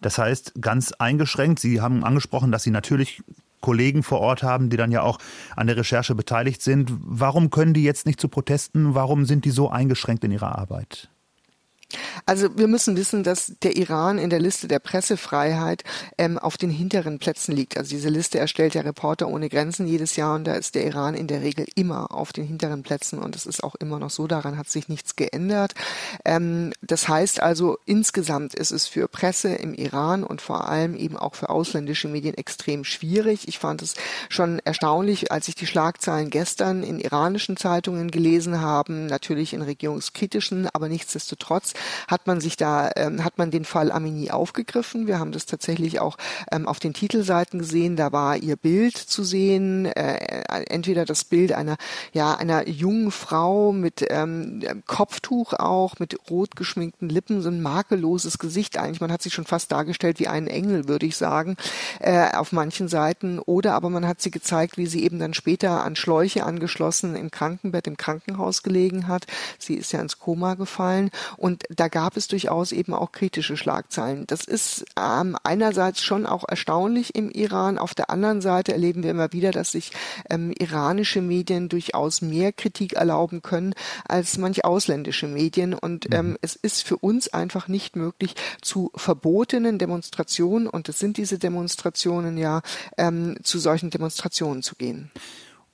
Das 0.00 0.16
heißt, 0.16 0.52
ganz 0.60 0.92
eingeschränkt, 0.92 1.58
Sie 1.58 1.80
haben 1.80 2.04
angesprochen, 2.04 2.52
dass 2.52 2.62
Sie 2.62 2.70
natürlich 2.70 3.20
Kollegen 3.60 4.02
vor 4.02 4.20
Ort 4.20 4.42
haben, 4.42 4.70
die 4.70 4.76
dann 4.76 4.92
ja 4.92 5.02
auch 5.02 5.18
an 5.56 5.66
der 5.66 5.76
Recherche 5.76 6.14
beteiligt 6.14 6.62
sind. 6.62 6.92
Warum 7.00 7.50
können 7.50 7.74
die 7.74 7.82
jetzt 7.82 8.06
nicht 8.06 8.20
zu 8.20 8.28
Protesten? 8.28 8.94
Warum 8.94 9.24
sind 9.24 9.44
die 9.44 9.50
so 9.50 9.68
eingeschränkt 9.68 10.24
in 10.24 10.32
ihrer 10.32 10.58
Arbeit? 10.58 11.10
Also 12.26 12.58
wir 12.58 12.68
müssen 12.68 12.96
wissen, 12.96 13.22
dass 13.22 13.54
der 13.62 13.76
Iran 13.76 14.18
in 14.18 14.28
der 14.28 14.40
Liste 14.40 14.68
der 14.68 14.78
Pressefreiheit 14.78 15.84
ähm, 16.18 16.38
auf 16.38 16.58
den 16.58 16.70
hinteren 16.70 17.18
Plätzen 17.18 17.52
liegt. 17.52 17.78
Also 17.78 17.90
diese 17.90 18.10
Liste 18.10 18.38
erstellt 18.38 18.74
der 18.74 18.84
Reporter 18.84 19.28
ohne 19.28 19.48
Grenzen 19.48 19.86
jedes 19.86 20.16
Jahr 20.16 20.34
und 20.34 20.44
da 20.44 20.54
ist 20.54 20.74
der 20.74 20.84
Iran 20.84 21.14
in 21.14 21.26
der 21.26 21.42
Regel 21.42 21.66
immer 21.74 22.12
auf 22.12 22.32
den 22.32 22.44
hinteren 22.44 22.82
Plätzen 22.82 23.18
und 23.18 23.34
es 23.34 23.46
ist 23.46 23.64
auch 23.64 23.74
immer 23.76 23.98
noch 23.98 24.10
so, 24.10 24.26
daran 24.26 24.58
hat 24.58 24.68
sich 24.68 24.88
nichts 24.88 25.16
geändert. 25.16 25.72
Ähm, 26.24 26.72
das 26.82 27.08
heißt 27.08 27.40
also, 27.40 27.78
insgesamt 27.86 28.54
ist 28.54 28.70
es 28.70 28.86
für 28.86 29.08
Presse 29.08 29.54
im 29.54 29.72
Iran 29.72 30.24
und 30.24 30.42
vor 30.42 30.68
allem 30.68 30.94
eben 30.94 31.16
auch 31.16 31.34
für 31.34 31.48
ausländische 31.48 32.08
Medien 32.08 32.34
extrem 32.34 32.84
schwierig. 32.84 33.48
Ich 33.48 33.58
fand 33.58 33.80
es 33.80 33.94
schon 34.28 34.58
erstaunlich, 34.58 35.32
als 35.32 35.48
ich 35.48 35.54
die 35.54 35.66
Schlagzeilen 35.66 36.28
gestern 36.28 36.82
in 36.82 37.00
iranischen 37.00 37.56
Zeitungen 37.56 38.10
gelesen 38.10 38.60
habe, 38.60 38.92
natürlich 38.92 39.54
in 39.54 39.62
regierungskritischen, 39.62 40.68
aber 40.72 40.88
nichtsdestotrotz 40.88 41.72
hat 42.06 42.26
man 42.26 42.40
sich 42.40 42.56
da, 42.56 42.90
ähm, 42.96 43.24
hat 43.24 43.38
man 43.38 43.50
den 43.50 43.64
Fall 43.64 43.90
Amini 43.90 44.30
aufgegriffen. 44.30 45.06
Wir 45.06 45.18
haben 45.18 45.32
das 45.32 45.46
tatsächlich 45.46 46.00
auch 46.00 46.16
ähm, 46.52 46.66
auf 46.66 46.78
den 46.78 46.94
Titelseiten 46.94 47.58
gesehen. 47.58 47.96
Da 47.96 48.12
war 48.12 48.36
ihr 48.36 48.56
Bild 48.56 48.96
zu 48.96 49.24
sehen, 49.24 49.86
äh, 49.86 50.42
entweder 50.68 51.04
das 51.04 51.24
Bild 51.24 51.52
einer, 51.52 51.76
ja, 52.12 52.34
einer 52.34 52.68
jungen 52.68 53.10
Frau 53.10 53.72
mit 53.72 54.04
ähm, 54.08 54.62
Kopftuch 54.86 55.52
auch, 55.54 55.98
mit 55.98 56.18
rot 56.30 56.56
geschminkten 56.56 57.08
Lippen, 57.08 57.42
so 57.42 57.48
ein 57.48 57.62
makelloses 57.62 58.38
Gesicht 58.38 58.78
eigentlich. 58.78 59.00
Man 59.00 59.12
hat 59.12 59.22
sie 59.22 59.30
schon 59.30 59.44
fast 59.44 59.72
dargestellt 59.72 60.18
wie 60.18 60.28
einen 60.28 60.46
Engel, 60.46 60.88
würde 60.88 61.06
ich 61.06 61.16
sagen, 61.16 61.56
äh, 62.00 62.30
auf 62.34 62.52
manchen 62.52 62.88
Seiten. 62.88 63.38
Oder 63.38 63.74
aber 63.74 63.90
man 63.90 64.06
hat 64.06 64.20
sie 64.20 64.30
gezeigt, 64.30 64.76
wie 64.76 64.86
sie 64.86 65.04
eben 65.04 65.18
dann 65.18 65.34
später 65.34 65.84
an 65.84 65.96
Schläuche 65.96 66.44
angeschlossen 66.44 67.16
im 67.16 67.30
Krankenbett 67.30 67.86
im 67.86 67.96
Krankenhaus 67.96 68.62
gelegen 68.62 69.08
hat. 69.08 69.26
Sie 69.58 69.74
ist 69.74 69.92
ja 69.92 70.00
ins 70.00 70.18
Koma 70.18 70.54
gefallen 70.54 71.10
und 71.36 71.64
da 71.68 71.88
gab 71.88 72.16
es 72.16 72.28
durchaus 72.28 72.72
eben 72.72 72.94
auch 72.94 73.12
kritische 73.12 73.56
Schlagzeilen. 73.56 74.26
Das 74.26 74.44
ist 74.44 74.84
ähm, 74.98 75.36
einerseits 75.42 76.02
schon 76.02 76.26
auch 76.26 76.44
erstaunlich 76.48 77.14
im 77.14 77.30
Iran. 77.30 77.78
Auf 77.78 77.94
der 77.94 78.10
anderen 78.10 78.40
Seite 78.40 78.72
erleben 78.72 79.02
wir 79.02 79.10
immer 79.10 79.32
wieder, 79.32 79.50
dass 79.50 79.72
sich 79.72 79.92
ähm, 80.30 80.52
iranische 80.58 81.20
Medien 81.20 81.68
durchaus 81.68 82.22
mehr 82.22 82.52
Kritik 82.52 82.94
erlauben 82.94 83.42
können 83.42 83.74
als 84.06 84.38
manch 84.38 84.64
ausländische 84.64 85.28
Medien. 85.28 85.74
Und 85.74 86.12
ähm, 86.14 86.30
mhm. 86.30 86.38
es 86.40 86.56
ist 86.56 86.84
für 86.84 86.96
uns 86.96 87.28
einfach 87.28 87.68
nicht 87.68 87.96
möglich, 87.96 88.34
zu 88.62 88.90
verbotenen 88.94 89.78
Demonstrationen, 89.78 90.66
und 90.68 90.88
es 90.88 90.98
sind 90.98 91.16
diese 91.16 91.38
Demonstrationen 91.38 92.38
ja, 92.38 92.62
ähm, 92.96 93.36
zu 93.42 93.58
solchen 93.58 93.90
Demonstrationen 93.90 94.62
zu 94.62 94.74
gehen. 94.74 95.10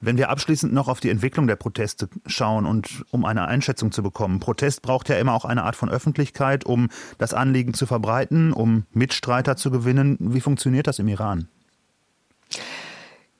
Wenn 0.00 0.18
wir 0.18 0.28
abschließend 0.28 0.72
noch 0.72 0.88
auf 0.88 1.00
die 1.00 1.10
Entwicklung 1.10 1.46
der 1.46 1.56
Proteste 1.56 2.08
schauen 2.26 2.66
und 2.66 3.04
um 3.10 3.24
eine 3.24 3.46
Einschätzung 3.46 3.90
zu 3.90 4.02
bekommen, 4.02 4.40
Protest 4.40 4.82
braucht 4.82 5.08
ja 5.08 5.16
immer 5.16 5.32
auch 5.32 5.44
eine 5.44 5.62
Art 5.64 5.76
von 5.76 5.88
Öffentlichkeit, 5.88 6.64
um 6.64 6.88
das 7.18 7.32
Anliegen 7.32 7.74
zu 7.74 7.86
verbreiten, 7.86 8.52
um 8.52 8.84
Mitstreiter 8.92 9.56
zu 9.56 9.70
gewinnen. 9.70 10.16
Wie 10.20 10.40
funktioniert 10.40 10.86
das 10.86 10.98
im 10.98 11.08
Iran? 11.08 11.48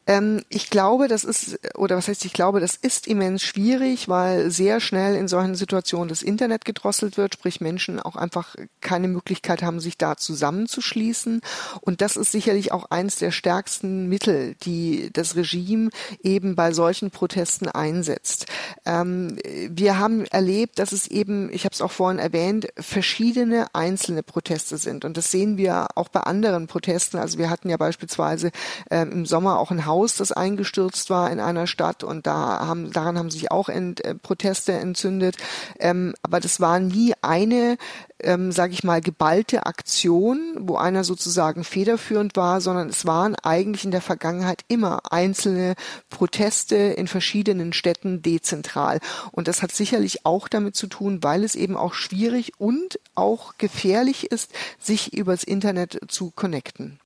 Ähm, 0.07 0.43
ich 0.49 0.71
glaube, 0.71 1.09
das 1.09 1.25
ist, 1.25 1.59
oder 1.77 1.97
was 1.97 2.09
heißt, 2.09 2.25
ich 2.25 2.33
glaube, 2.33 2.61
das 2.61 2.77
ist 2.77 3.07
immens 3.07 3.43
schwierig, 3.43 4.09
weil 4.09 4.51
sehr 4.51 4.81
schnell 4.81 5.15
in 5.17 5.29
solchen 5.29 5.55
Situationen 5.55 6.09
das 6.09 6.23
Internet 6.23 6.65
gedrosselt 6.65 7.17
wird, 7.17 7.35
sprich 7.35 7.61
Menschen 7.61 8.01
auch 8.01 8.17
einfach 8.17 8.55
keine 8.81 9.09
Möglichkeit 9.09 9.63
haben, 9.63 9.81
sich 9.81 9.97
da 9.97 10.17
zusammenzuschließen. 10.17 11.41
Und 11.81 12.01
das 12.01 12.17
ist 12.17 12.33
sicherlich 12.33 12.73
auch 12.73 12.91
eines 12.91 13.17
der 13.17 13.31
stärksten 13.31 14.09
Mittel, 14.09 14.57
die 14.63 15.11
das 15.13 15.37
Regime 15.37 15.91
eben 16.23 16.55
bei 16.55 16.73
solchen 16.73 17.11
Protesten 17.11 17.69
einsetzt. 17.69 18.47
Ähm, 18.85 19.39
wir 19.71 19.99
haben 19.99 20.27
erlebt, 20.27 20.79
dass 20.79 20.93
es 20.93 21.07
eben, 21.07 21.51
ich 21.53 21.65
habe 21.65 21.73
es 21.73 21.81
auch 21.81 21.93
vorhin 21.93 22.19
erwähnt, 22.19 22.69
verschiedene 22.79 23.67
einzelne 23.75 24.23
Proteste 24.23 24.77
sind. 24.77 25.05
Und 25.05 25.17
das 25.17 25.31
sehen 25.31 25.57
wir 25.57 25.89
auch 25.95 26.09
bei 26.09 26.21
anderen 26.21 26.67
Protesten. 26.67 27.19
Also 27.19 27.39
wir 27.39 27.51
hatten 27.51 27.71
ja 27.71 27.77
beispielsweise 27.77 28.51
ähm, 28.91 29.13
im 29.13 29.27
Sommer 29.27 29.59
auch 29.59 29.71
ein 29.71 29.87
Haus, 29.87 29.94
das 30.17 30.33
eingestürzt 30.33 31.11
war 31.11 31.31
in 31.31 31.41
einer 31.41 31.67
Stadt 31.67 32.05
und 32.05 32.27
da 32.27 32.67
haben, 32.67 32.93
daran 32.93 33.19
haben 33.19 33.31
sich 33.31 33.51
auch 33.51 33.69
ent, 33.69 34.05
äh, 34.05 34.15
Proteste 34.15 34.73
entzündet. 34.73 35.37
Ähm, 35.79 36.15
aber 36.23 36.41
das 36.41 36.61
war 36.61 36.81
nie 36.81 37.15
eine 37.23 37.77
ähm, 38.25 38.53
sage 38.53 38.73
ich 38.73 38.85
mal, 38.85 39.01
geballte 39.01 39.67
Aktion, 39.67 40.57
wo 40.59 40.77
einer 40.77 41.05
sozusagen 41.05 41.65
federführend 41.65 42.37
war, 42.37 42.61
sondern 42.61 42.89
es 42.89 43.07
waren 43.07 43.35
eigentlich 43.37 43.85
in 43.85 43.91
der 43.91 44.01
Vergangenheit 44.01 44.63
immer 44.69 45.13
einzelne 45.13 45.75
Proteste 46.11 46.77
in 46.77 47.07
verschiedenen 47.07 47.73
Städten 47.73 48.23
dezentral. 48.23 49.01
Und 49.33 49.49
das 49.49 49.63
hat 49.63 49.73
sicherlich 49.73 50.25
auch 50.25 50.49
damit 50.49 50.77
zu 50.77 50.87
tun, 50.87 51.23
weil 51.23 51.45
es 51.45 51.55
eben 51.55 51.77
auch 51.77 51.95
schwierig 51.95 52.53
und 52.59 52.99
auch 53.15 53.59
gefährlich 53.59 54.31
ist, 54.31 54.53
sich 54.79 55.13
übers 55.13 55.45
Internet 55.45 56.01
zu 56.09 56.31
connecten. 56.31 56.99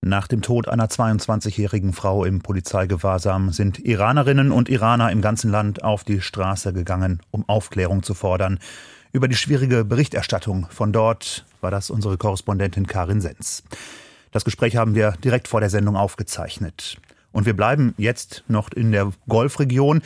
Nach 0.00 0.28
dem 0.28 0.42
Tod 0.42 0.68
einer 0.68 0.86
22-jährigen 0.86 1.92
Frau 1.92 2.24
im 2.24 2.40
Polizeigewahrsam 2.40 3.50
sind 3.50 3.80
Iranerinnen 3.80 4.52
und 4.52 4.68
Iraner 4.68 5.10
im 5.10 5.20
ganzen 5.20 5.50
Land 5.50 5.82
auf 5.82 6.04
die 6.04 6.20
Straße 6.20 6.72
gegangen, 6.72 7.20
um 7.32 7.48
Aufklärung 7.48 8.04
zu 8.04 8.14
fordern. 8.14 8.60
Über 9.12 9.26
die 9.26 9.34
schwierige 9.34 9.84
Berichterstattung 9.84 10.68
von 10.70 10.92
dort 10.92 11.44
war 11.60 11.72
das 11.72 11.90
unsere 11.90 12.16
Korrespondentin 12.16 12.86
Karin 12.86 13.20
Sens. 13.20 13.64
Das 14.30 14.44
Gespräch 14.44 14.76
haben 14.76 14.94
wir 14.94 15.14
direkt 15.24 15.48
vor 15.48 15.60
der 15.60 15.70
Sendung 15.70 15.96
aufgezeichnet. 15.96 16.98
Und 17.32 17.46
wir 17.46 17.56
bleiben 17.56 17.94
jetzt 17.98 18.44
noch 18.46 18.70
in 18.70 18.92
der 18.92 19.12
Golfregion. 19.28 20.02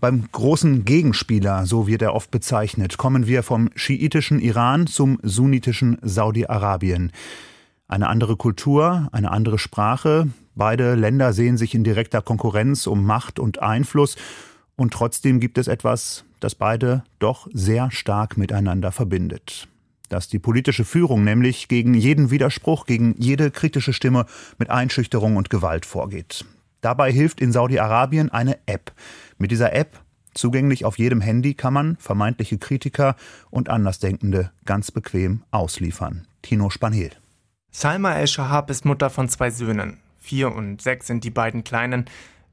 Beim 0.00 0.26
großen 0.32 0.86
Gegenspieler, 0.86 1.66
so 1.66 1.86
wird 1.86 2.00
er 2.00 2.14
oft 2.14 2.30
bezeichnet, 2.30 2.96
kommen 2.96 3.26
wir 3.26 3.42
vom 3.42 3.68
schiitischen 3.74 4.40
Iran 4.40 4.86
zum 4.86 5.18
sunnitischen 5.22 5.98
Saudi-Arabien. 6.00 7.12
Eine 7.86 8.08
andere 8.08 8.36
Kultur, 8.36 9.08
eine 9.12 9.30
andere 9.30 9.58
Sprache. 9.58 10.28
Beide 10.54 10.94
Länder 10.94 11.32
sehen 11.32 11.56
sich 11.58 11.74
in 11.74 11.84
direkter 11.84 12.22
Konkurrenz 12.22 12.86
um 12.86 13.04
Macht 13.04 13.38
und 13.38 13.60
Einfluss. 13.60 14.16
Und 14.76 14.92
trotzdem 14.92 15.38
gibt 15.38 15.58
es 15.58 15.68
etwas, 15.68 16.24
das 16.40 16.54
beide 16.54 17.04
doch 17.18 17.46
sehr 17.52 17.90
stark 17.90 18.36
miteinander 18.36 18.90
verbindet. 18.90 19.68
Dass 20.08 20.28
die 20.28 20.38
politische 20.38 20.84
Führung 20.84 21.24
nämlich 21.24 21.68
gegen 21.68 21.94
jeden 21.94 22.30
Widerspruch, 22.30 22.86
gegen 22.86 23.14
jede 23.18 23.50
kritische 23.50 23.92
Stimme 23.92 24.26
mit 24.58 24.70
Einschüchterung 24.70 25.36
und 25.36 25.50
Gewalt 25.50 25.86
vorgeht. 25.86 26.44
Dabei 26.80 27.12
hilft 27.12 27.40
in 27.40 27.52
Saudi-Arabien 27.52 28.30
eine 28.30 28.58
App. 28.66 28.92
Mit 29.38 29.50
dieser 29.50 29.72
App, 29.74 30.00
zugänglich 30.34 30.84
auf 30.84 30.98
jedem 30.98 31.20
Handy, 31.20 31.54
kann 31.54 31.72
man 31.72 31.96
vermeintliche 31.96 32.58
Kritiker 32.58 33.16
und 33.50 33.68
Andersdenkende 33.68 34.50
ganz 34.64 34.90
bequem 34.90 35.42
ausliefern. 35.50 36.26
Tino 36.42 36.68
Spanhel. 36.70 37.10
Salma 37.76 38.14
El-Shahab 38.14 38.70
ist 38.70 38.84
Mutter 38.84 39.10
von 39.10 39.28
zwei 39.28 39.50
Söhnen. 39.50 39.98
Vier 40.20 40.54
und 40.54 40.80
sechs 40.80 41.08
sind 41.08 41.24
die 41.24 41.32
beiden 41.32 41.64
Kleinen. 41.64 42.04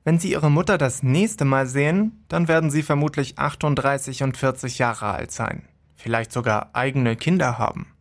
Wenn 0.04 0.18
Sie 0.18 0.32
Ihre 0.32 0.50
Mutter 0.50 0.80
das 0.80 1.04
nächste 1.04 1.46
Mal 1.46 1.68
sehen, 1.68 2.26
dann 2.28 2.48
werden 2.48 2.72
Sie 2.72 2.82
vermutlich 2.82 3.38
38 3.38 4.24
und 4.24 4.36
40 4.36 4.80
Jahre 4.80 5.12
alt 5.12 5.32
sein. 5.32 5.68
Vielleicht 5.96 6.32
sogar 6.32 6.72
eigene 6.74 7.16
Kinder 7.16 7.60
haben. 7.60 7.94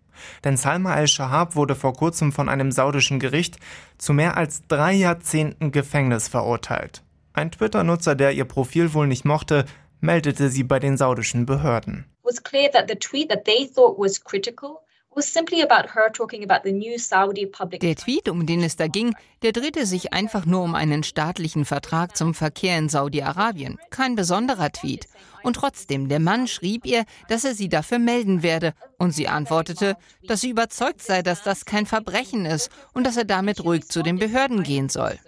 Denn 0.45 0.57
Salma 0.57 0.95
al-Shahab 0.95 1.57
wurde 1.57 1.75
vor 1.75 1.93
kurzem 1.93 2.33
von 2.33 2.49
einem 2.49 2.73
saudischen 2.73 3.21
Gericht 3.21 3.59
zu 3.99 4.15
mehr 4.15 4.39
als 4.39 4.67
drei 4.67 4.95
Jahrzehnten 4.95 5.73
Gefängnis 5.73 6.27
verurteilt. 6.27 7.03
Ein 7.35 7.51
Twitter-Nutzer, 7.51 8.15
der 8.15 8.33
ihr 8.33 8.47
Profil 8.47 8.95
wohl 8.95 9.07
nicht 9.07 9.27
mochte, 9.27 9.67
meldete 10.01 10.49
sie 10.49 10.65
bei 10.65 10.79
den 10.79 10.97
saudischen 10.97 11.45
Behörden. 11.45 12.07
Was 12.23 12.43
clear 12.43 12.71
that 12.73 12.89
the 12.89 12.97
tweet 12.97 13.29
that 13.29 13.45
they 13.45 13.69
thought 13.69 13.99
was 13.99 14.25
critical 14.25 14.79
der 17.83 17.97
Tweet, 17.97 18.29
um 18.29 18.47
den 18.47 18.63
es 18.63 18.77
da 18.77 18.87
ging, 18.87 19.15
der 19.43 19.51
drehte 19.51 19.85
sich 19.85 20.13
einfach 20.13 20.47
nur 20.47 20.63
um 20.63 20.77
einen 20.77 21.03
staatlichen 21.03 21.65
Vertrag 21.65 22.17
zum 22.17 22.33
Verkehr 22.33 22.79
in 22.79 22.89
Saudi-Arabien. 22.89 23.79
Kein 23.91 24.15
besonderer 24.15 24.71
Tweet. 24.71 25.09
Und 25.43 25.57
trotzdem, 25.57 26.09
der 26.09 26.21
Mann 26.21 26.47
schrieb 26.47 26.87
ihr, 26.87 27.05
dass 27.29 27.45
er 27.45 27.55
sie 27.55 27.69
dafür 27.69 27.99
melden 27.99 28.45
werde. 28.45 28.73
Und 28.99 29.11
sie 29.11 29.27
antwortete, 29.27 29.97
dass 30.29 30.43
sie 30.43 30.51
überzeugt 30.51 31.03
sei, 31.03 31.23
dass 31.23 31.43
das 31.43 31.65
kein 31.65 31.87
Verbrechen 31.87 32.47
ist 32.47 32.71
und 32.95 33.05
dass 33.05 33.17
er 33.17 33.25
damit 33.25 33.65
ruhig 33.65 33.89
zu 33.89 34.03
den 34.03 34.19
Behörden 34.19 34.63
gehen 34.63 34.89
soll. 34.89 35.19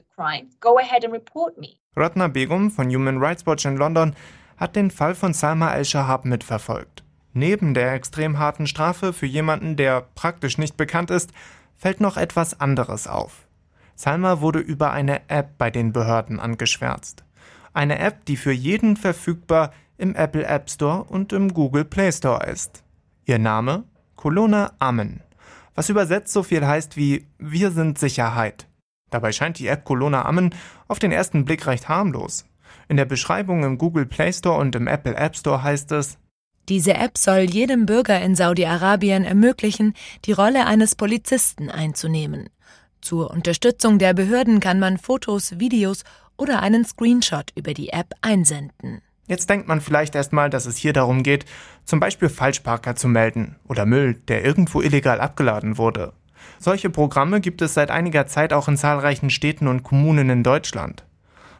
Ratna 1.96 2.28
Begum 2.28 2.70
von 2.70 2.88
Human 2.88 3.18
Rights 3.18 3.46
Watch 3.46 3.64
in 3.64 3.76
London 3.76 4.14
hat 4.56 4.76
den 4.76 4.92
Fall 4.92 5.16
von 5.16 5.34
Salma 5.34 5.70
al-Shahab 5.70 6.24
mitverfolgt. 6.24 7.02
Neben 7.34 7.74
der 7.74 7.94
extrem 7.94 8.38
harten 8.38 8.66
Strafe 8.66 9.12
für 9.12 9.26
jemanden, 9.26 9.76
der 9.76 10.02
praktisch 10.14 10.58
nicht 10.58 10.76
bekannt 10.76 11.10
ist, 11.10 11.32
fällt 11.76 12.00
noch 12.00 12.16
etwas 12.16 12.60
anderes 12.60 13.06
auf. 13.06 13.46
Salma 13.94 14.40
wurde 14.40 14.58
über 14.58 14.92
eine 14.92 15.28
App 15.28 15.58
bei 15.58 15.70
den 15.70 15.92
Behörden 15.92 16.40
angeschwärzt. 16.40 17.24
Eine 17.72 17.98
App, 17.98 18.24
die 18.26 18.36
für 18.36 18.52
jeden 18.52 18.96
verfügbar 18.96 19.72
im 19.96 20.14
Apple 20.14 20.44
App 20.44 20.68
Store 20.68 21.04
und 21.04 21.32
im 21.32 21.54
Google 21.54 21.84
Play 21.84 22.12
Store 22.12 22.44
ist. 22.46 22.82
Ihr 23.24 23.38
Name? 23.38 23.84
Colonna 24.16 24.72
Amen. 24.78 25.20
Was 25.74 25.88
übersetzt 25.88 26.32
so 26.32 26.42
viel 26.42 26.66
heißt 26.66 26.96
wie 26.96 27.26
Wir 27.38 27.70
sind 27.70 27.98
Sicherheit. 27.98 28.66
Dabei 29.10 29.32
scheint 29.32 29.58
die 29.58 29.68
App 29.68 29.84
Colonna 29.84 30.24
Amen 30.24 30.54
auf 30.88 30.98
den 30.98 31.12
ersten 31.12 31.44
Blick 31.44 31.66
recht 31.66 31.88
harmlos. 31.88 32.46
In 32.88 32.96
der 32.96 33.04
Beschreibung 33.04 33.64
im 33.64 33.78
Google 33.78 34.06
Play 34.06 34.32
Store 34.32 34.58
und 34.58 34.74
im 34.74 34.86
Apple 34.86 35.14
App 35.14 35.36
Store 35.36 35.62
heißt 35.62 35.92
es, 35.92 36.18
diese 36.68 36.94
App 36.94 37.18
soll 37.18 37.40
jedem 37.40 37.86
Bürger 37.86 38.20
in 38.20 38.36
Saudi-Arabien 38.36 39.24
ermöglichen, 39.24 39.94
die 40.24 40.32
Rolle 40.32 40.66
eines 40.66 40.94
Polizisten 40.94 41.70
einzunehmen. 41.70 42.48
Zur 43.00 43.30
Unterstützung 43.30 43.98
der 43.98 44.14
Behörden 44.14 44.60
kann 44.60 44.78
man 44.78 44.96
Fotos, 44.96 45.58
Videos 45.58 46.04
oder 46.36 46.62
einen 46.62 46.84
Screenshot 46.84 47.50
über 47.56 47.74
die 47.74 47.88
App 47.88 48.14
einsenden. 48.22 49.02
Jetzt 49.26 49.50
denkt 49.50 49.66
man 49.66 49.80
vielleicht 49.80 50.14
erstmal, 50.14 50.50
dass 50.50 50.66
es 50.66 50.76
hier 50.76 50.92
darum 50.92 51.22
geht, 51.22 51.44
zum 51.84 52.00
Beispiel 52.00 52.28
Falschparker 52.28 52.96
zu 52.96 53.08
melden 53.08 53.56
oder 53.68 53.86
Müll, 53.86 54.14
der 54.28 54.44
irgendwo 54.44 54.80
illegal 54.82 55.20
abgeladen 55.20 55.78
wurde. 55.78 56.12
Solche 56.58 56.90
Programme 56.90 57.40
gibt 57.40 57.62
es 57.62 57.74
seit 57.74 57.90
einiger 57.90 58.26
Zeit 58.26 58.52
auch 58.52 58.68
in 58.68 58.76
zahlreichen 58.76 59.30
Städten 59.30 59.68
und 59.68 59.82
Kommunen 59.82 60.30
in 60.30 60.42
Deutschland. 60.42 61.04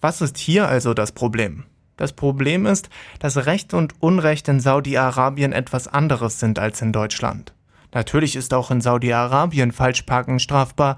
Was 0.01 0.21
ist 0.21 0.39
hier 0.39 0.69
also 0.69 0.95
das 0.95 1.13
Problem? 1.13 1.65
Das 1.97 2.13
Problem 2.13 2.67
ist, 2.67 2.89
dass 3.19 3.47
Recht 3.47 3.75
und 3.75 3.95
Unrecht 4.01 4.49
in 4.49 4.61
Saudi-Arabien 4.61 5.53
etwas 5.53 5.89
anderes 5.89 6.41
sind 6.41 6.59
als 6.59 6.83
in 6.83 6.93
Deutschland. 6.93 7.53
Natürlich 7.93 8.37
ist 8.37 8.55
auch 8.55 8.71
in 8.71 8.81
Saudi-Arabien 8.81 9.73
Falschparken 9.73 10.39
strafbar, 10.39 10.97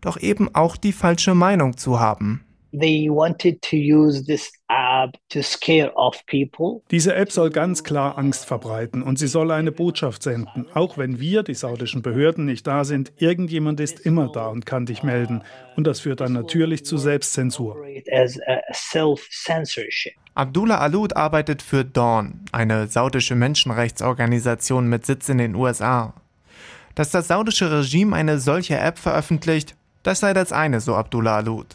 doch 0.00 0.18
eben 0.18 0.54
auch 0.54 0.76
die 0.76 0.92
falsche 0.92 1.34
Meinung 1.34 1.76
zu 1.76 1.98
haben. 1.98 2.46
they 2.72 3.08
wanted 3.08 3.62
to 3.62 3.76
use 3.76 4.24
this 4.24 4.50
app 4.70 4.85
Diese 6.90 7.14
App 7.14 7.32
soll 7.32 7.50
ganz 7.50 7.84
klar 7.84 8.18
Angst 8.18 8.46
verbreiten 8.46 9.02
und 9.02 9.18
sie 9.18 9.26
soll 9.26 9.50
eine 9.50 9.72
Botschaft 9.72 10.22
senden. 10.22 10.66
Auch 10.74 10.98
wenn 10.98 11.20
wir, 11.20 11.42
die 11.42 11.54
saudischen 11.54 12.02
Behörden, 12.02 12.44
nicht 12.44 12.66
da 12.66 12.84
sind, 12.84 13.12
irgendjemand 13.16 13.80
ist 13.80 14.00
immer 14.00 14.30
da 14.30 14.48
und 14.48 14.66
kann 14.66 14.86
dich 14.86 15.02
melden. 15.02 15.42
Und 15.76 15.86
das 15.86 16.00
führt 16.00 16.20
dann 16.20 16.32
natürlich 16.32 16.84
zu 16.84 16.96
Selbstzensur. 16.96 17.84
Abdullah 20.34 20.78
Alud 20.78 21.16
arbeitet 21.16 21.62
für 21.62 21.84
Dawn, 21.84 22.40
eine 22.52 22.88
saudische 22.88 23.34
Menschenrechtsorganisation 23.34 24.86
mit 24.86 25.06
Sitz 25.06 25.28
in 25.28 25.38
den 25.38 25.54
USA. 25.54 26.12
Dass 26.94 27.10
das 27.10 27.28
saudische 27.28 27.70
Regime 27.70 28.14
eine 28.14 28.38
solche 28.38 28.78
App 28.78 28.98
veröffentlicht, 28.98 29.74
das 30.02 30.20
sei 30.20 30.34
das 30.34 30.52
eine, 30.52 30.80
so 30.80 30.94
Abdullah 30.94 31.36
Alud. 31.36 31.66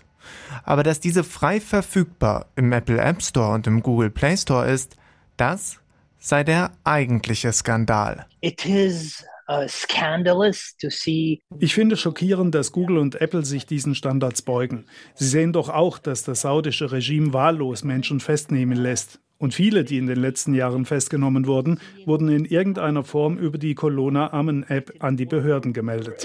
Aber 0.64 0.84
dass 0.84 1.00
diese 1.00 1.24
frei 1.24 1.60
verfügbar 1.60 2.48
im 2.56 2.72
Apple 2.72 3.00
App 3.00 3.22
Store 3.22 3.54
und 3.54 3.68
im 3.68 3.82
Google 3.82 4.10
Play 4.10 4.38
Store 4.38 4.70
ist, 4.70 4.96
das 5.38 5.80
sei 6.20 6.44
der 6.44 6.72
eigentliche 6.84 7.52
Skandal. 7.52 8.26
It 8.42 8.66
is 8.66 9.26
uh, 9.50 9.68
ich 11.60 11.74
finde 11.74 11.98
schockierend, 11.98 12.56
dass 12.56 12.72
Google 12.72 12.98
und 13.00 13.20
Apple 13.20 13.44
sich 13.44 13.66
diesen 13.66 13.96
Standards 13.96 14.42
beugen. 14.42 14.86
Sie 15.16 15.28
sehen 15.28 15.52
doch 15.52 15.70
auch, 15.70 15.98
dass 15.98 16.24
das 16.24 16.42
saudische 16.42 16.92
Regime 16.92 17.34
wahllos 17.34 17.84
Menschen 17.84 18.20
festnehmen 18.20 18.78
lässt. 18.78 19.20
Und 19.42 19.56
viele, 19.56 19.84
die 19.84 19.98
in 19.98 20.06
den 20.06 20.20
letzten 20.20 20.54
Jahren 20.54 20.86
festgenommen 20.86 21.48
wurden, 21.48 21.80
wurden 22.06 22.30
in 22.30 22.46
irgendeiner 22.46 23.04
Form 23.04 23.40
über 23.40 23.58
die 23.58 23.74
Colonna 23.74 24.32
Amen 24.34 24.64
App 24.70 24.94
an 25.00 25.18
die 25.18 25.26
Behörden 25.26 25.74
gemeldet. 25.74 26.24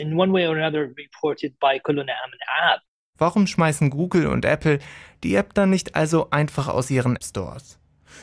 Warum 3.18 3.46
schmeißen 3.46 3.90
Google 3.90 4.26
und 4.26 4.44
Apple 4.44 4.78
die 5.22 5.34
App 5.34 5.54
dann 5.54 5.70
nicht 5.70 5.94
also 5.94 6.30
einfach 6.30 6.68
aus 6.68 6.90
ihren 6.90 7.18
Stores? 7.22 7.78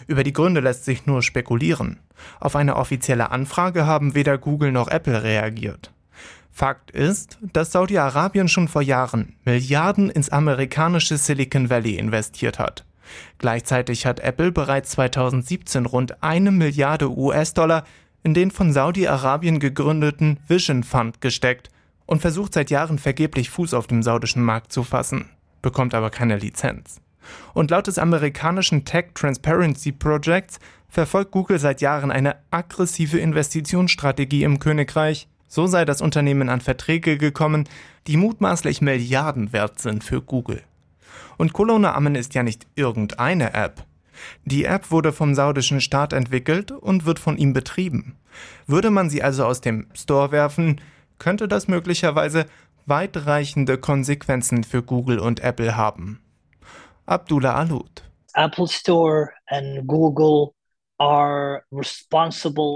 Über 0.08 0.24
die 0.24 0.34
Gründe 0.34 0.62
lässt 0.62 0.86
sich 0.86 1.06
nur 1.06 1.22
spekulieren. 1.22 2.00
Auf 2.40 2.56
eine 2.56 2.76
offizielle 2.76 3.32
Anfrage 3.32 3.86
haben 3.86 4.16
weder 4.16 4.38
Google 4.38 4.72
noch 4.72 4.88
Apple 4.88 5.24
reagiert. 5.24 5.92
Fakt 6.52 6.92
ist, 6.92 7.40
dass 7.42 7.72
Saudi-Arabien 7.72 8.48
schon 8.48 8.68
vor 8.68 8.84
Jahren 8.84 9.36
Milliarden 9.44 10.10
ins 10.12 10.30
amerikanische 10.30 11.18
Silicon 11.18 11.70
Valley 11.70 11.96
investiert 11.96 12.60
hat. 12.60 12.86
Gleichzeitig 13.40 14.06
hat 14.06 14.20
Apple 14.20 14.52
bereits 14.52 14.92
2017 14.92 15.86
rund 15.86 16.22
eine 16.24 16.52
Milliarde 16.52 17.10
US-Dollar 17.10 17.84
in 18.24 18.34
den 18.34 18.52
von 18.52 18.72
Saudi-Arabien 18.72 19.60
gegründeten 19.60 20.40
Vision 20.48 20.84
Fund 20.84 21.22
gesteckt 21.22 21.70
und 22.06 22.22
versucht 22.22 22.54
seit 22.54 22.70
Jahren 22.70 23.00
vergeblich 23.00 23.50
Fuß 23.50 23.74
auf 23.74 23.88
dem 23.88 24.04
saudischen 24.04 24.44
Markt 24.44 24.72
zu 24.72 24.84
fassen, 24.84 25.30
bekommt 25.62 25.94
aber 25.94 26.10
keine 26.10 26.38
Lizenz. 26.38 27.02
Und 27.54 27.72
laut 27.72 27.88
des 27.88 27.98
amerikanischen 27.98 28.86
Tech 28.86 29.08
Transparency 29.14 29.92
Projects 29.92 30.60
verfolgt 30.90 31.32
Google 31.32 31.60
seit 31.60 31.82
Jahren 31.82 32.12
eine 32.12 32.36
aggressive 32.52 33.18
Investitionsstrategie 33.18 34.44
im 34.44 34.60
Königreich. 34.60 35.28
So 35.48 35.68
sei 35.68 35.86
das 35.86 36.02
Unternehmen 36.02 36.50
an 36.50 36.62
Verträge 36.62 37.18
gekommen, 37.18 37.68
die 38.08 38.18
mutmaßlich 38.18 38.82
Milliarden 38.82 39.54
wert 39.54 39.80
sind 39.80 40.04
für 40.04 40.22
Google. 40.22 40.62
Und 41.38 41.54
Colonna 41.54 41.96
Ammen 41.96 42.16
ist 42.16 42.34
ja 42.34 42.44
nicht 42.44 42.68
irgendeine 42.76 43.54
App. 43.54 43.86
Die 44.46 44.66
App 44.66 44.92
wurde 44.92 45.12
vom 45.12 45.36
saudischen 45.36 45.82
Staat 45.82 46.14
entwickelt 46.14 46.72
und 46.72 47.06
wird 47.06 47.20
von 47.20 47.38
ihm 47.38 47.54
betrieben. 47.54 48.16
Würde 48.68 48.90
man 48.90 49.10
sie 49.10 49.24
also 49.24 49.46
aus 49.46 49.62
dem 49.62 49.88
Store 49.94 50.32
werfen, 50.32 50.80
könnte 51.20 51.48
das 51.48 51.68
möglicherweise 51.68 52.46
weitreichende 52.86 53.78
Konsequenzen 53.78 54.64
für 54.64 54.84
Google 54.84 55.20
und 55.20 55.40
Apple 55.42 55.78
haben. 55.78 56.22
Abdullah 57.06 57.56
Alud. 57.56 58.04
Apple 58.34 58.68
Store 58.68 59.30
and 59.48 59.88
Google 59.88 60.54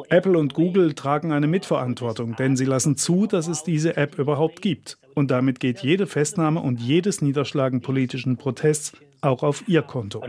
Apple 0.09 0.37
und 0.37 0.53
Google 0.53 0.93
tragen 0.95 1.31
eine 1.31 1.47
Mitverantwortung, 1.47 2.35
denn 2.35 2.57
sie 2.57 2.65
lassen 2.65 2.97
zu, 2.97 3.25
dass 3.27 3.47
es 3.47 3.63
diese 3.63 3.95
App 3.95 4.17
überhaupt 4.17 4.61
gibt. 4.61 4.97
Und 5.15 5.31
damit 5.31 5.59
geht 5.59 5.79
jede 5.79 6.07
Festnahme 6.07 6.59
und 6.61 6.79
jedes 6.79 7.21
Niederschlagen 7.21 7.81
politischen 7.81 8.37
Protests 8.37 8.93
auch 9.21 9.43
auf 9.43 9.67
ihr 9.67 9.81
Konto. 9.81 10.21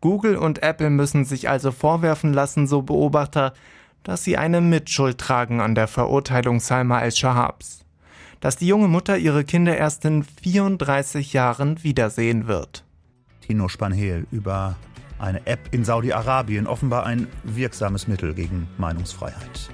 Google 0.00 0.36
und 0.36 0.62
Apple 0.62 0.90
müssen 0.90 1.24
sich 1.24 1.48
also 1.48 1.72
vorwerfen 1.72 2.32
lassen, 2.32 2.66
so 2.66 2.82
Beobachter, 2.82 3.52
dass 4.02 4.24
sie 4.24 4.36
eine 4.36 4.60
Mitschuld 4.60 5.18
tragen 5.18 5.60
an 5.60 5.74
der 5.74 5.88
Verurteilung 5.88 6.60
Salma 6.60 7.00
el-Shahabs. 7.00 7.84
Dass 8.40 8.56
die 8.56 8.68
junge 8.68 8.88
Mutter 8.88 9.18
ihre 9.18 9.44
Kinder 9.44 9.76
erst 9.76 10.04
in 10.04 10.22
34 10.22 11.32
Jahren 11.32 11.82
wiedersehen 11.82 12.46
wird. 12.46 12.84
Tino 13.40 13.68
Spanhel 13.68 14.26
über 14.30 14.76
eine 15.18 15.46
App 15.46 15.60
in 15.72 15.84
Saudi-Arabien, 15.84 16.66
offenbar 16.66 17.06
ein 17.06 17.26
wirksames 17.42 18.06
Mittel 18.06 18.34
gegen 18.34 18.68
Meinungsfreiheit. 18.78 19.70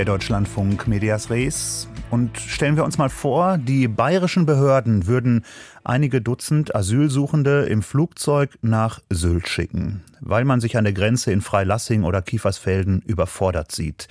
Der 0.00 0.06
Deutschlandfunk 0.06 0.88
Medias 0.88 1.28
Res. 1.28 1.86
Und 2.10 2.38
stellen 2.38 2.76
wir 2.76 2.84
uns 2.84 2.96
mal 2.96 3.10
vor, 3.10 3.58
die 3.58 3.86
bayerischen 3.86 4.46
Behörden 4.46 5.06
würden 5.06 5.44
einige 5.84 6.22
Dutzend 6.22 6.74
Asylsuchende 6.74 7.66
im 7.66 7.82
Flugzeug 7.82 8.56
nach 8.62 9.00
Sylt 9.10 9.46
schicken, 9.46 10.02
weil 10.20 10.46
man 10.46 10.62
sich 10.62 10.78
an 10.78 10.84
der 10.84 10.94
Grenze 10.94 11.32
in 11.32 11.42
Freilassing 11.42 12.04
oder 12.04 12.22
Kiefersfelden 12.22 13.02
überfordert 13.02 13.72
sieht. 13.72 14.08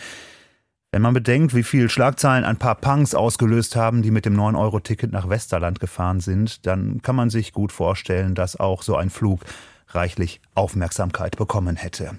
Wenn 0.91 1.02
man 1.02 1.15
bedenkt, 1.15 1.56
wie 1.56 1.63
viel 1.63 1.89
Schlagzeilen 1.89 2.45
ein 2.45 2.58
paar 2.58 2.75
Punks 2.75 3.15
ausgelöst 3.15 3.75
haben, 3.75 4.04
die 4.04 4.12
mit 4.12 4.25
dem 4.25 4.39
9-Euro-Ticket 4.39 5.12
nach 5.12 5.28
Westerland 5.28 5.80
gefahren 5.80 6.19
sind, 6.19 6.67
dann 6.67 7.02
kann 7.02 7.15
man 7.15 7.32
sich 7.32 7.52
gut 7.52 7.71
vorstellen, 7.71 8.36
dass 8.36 8.60
auch 8.60 8.84
so 8.84 8.95
ein 8.95 9.10
Flug 9.10 9.39
reichlich 9.88 10.39
Aufmerksamkeit 10.54 11.36
bekommen 11.36 11.78
hätte. 11.78 12.12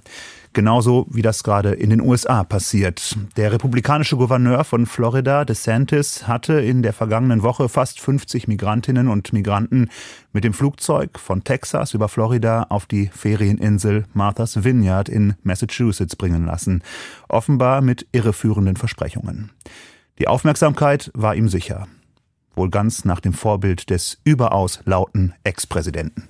Genauso 0.52 1.06
wie 1.08 1.22
das 1.22 1.44
gerade 1.44 1.74
in 1.74 1.90
den 1.90 2.00
USA 2.00 2.42
passiert. 2.42 3.16
Der 3.36 3.52
republikanische 3.52 4.16
Gouverneur 4.16 4.64
von 4.64 4.86
Florida, 4.86 5.44
DeSantis, 5.44 6.26
hatte 6.26 6.54
in 6.54 6.82
der 6.82 6.92
vergangenen 6.92 7.44
Woche 7.44 7.68
fast 7.68 8.00
50 8.00 8.48
Migrantinnen 8.48 9.06
und 9.06 9.32
Migranten 9.32 9.90
mit 10.32 10.42
dem 10.42 10.52
Flugzeug 10.52 11.20
von 11.20 11.44
Texas 11.44 11.94
über 11.94 12.08
Florida 12.08 12.66
auf 12.68 12.86
die 12.86 13.10
Ferieninsel 13.14 14.06
Martha's 14.12 14.64
Vineyard 14.64 15.08
in 15.08 15.34
Massachusetts 15.44 16.16
bringen 16.16 16.46
lassen. 16.46 16.82
Offenbar 17.28 17.80
mit 17.80 18.08
irreführenden 18.10 18.74
Versprechungen. 18.74 19.52
Die 20.18 20.26
Aufmerksamkeit 20.26 21.12
war 21.14 21.36
ihm 21.36 21.48
sicher. 21.48 21.86
Wohl 22.56 22.70
ganz 22.70 23.04
nach 23.04 23.20
dem 23.20 23.34
Vorbild 23.34 23.88
des 23.88 24.18
überaus 24.24 24.80
lauten 24.84 25.32
Ex-Präsidenten. 25.44 26.28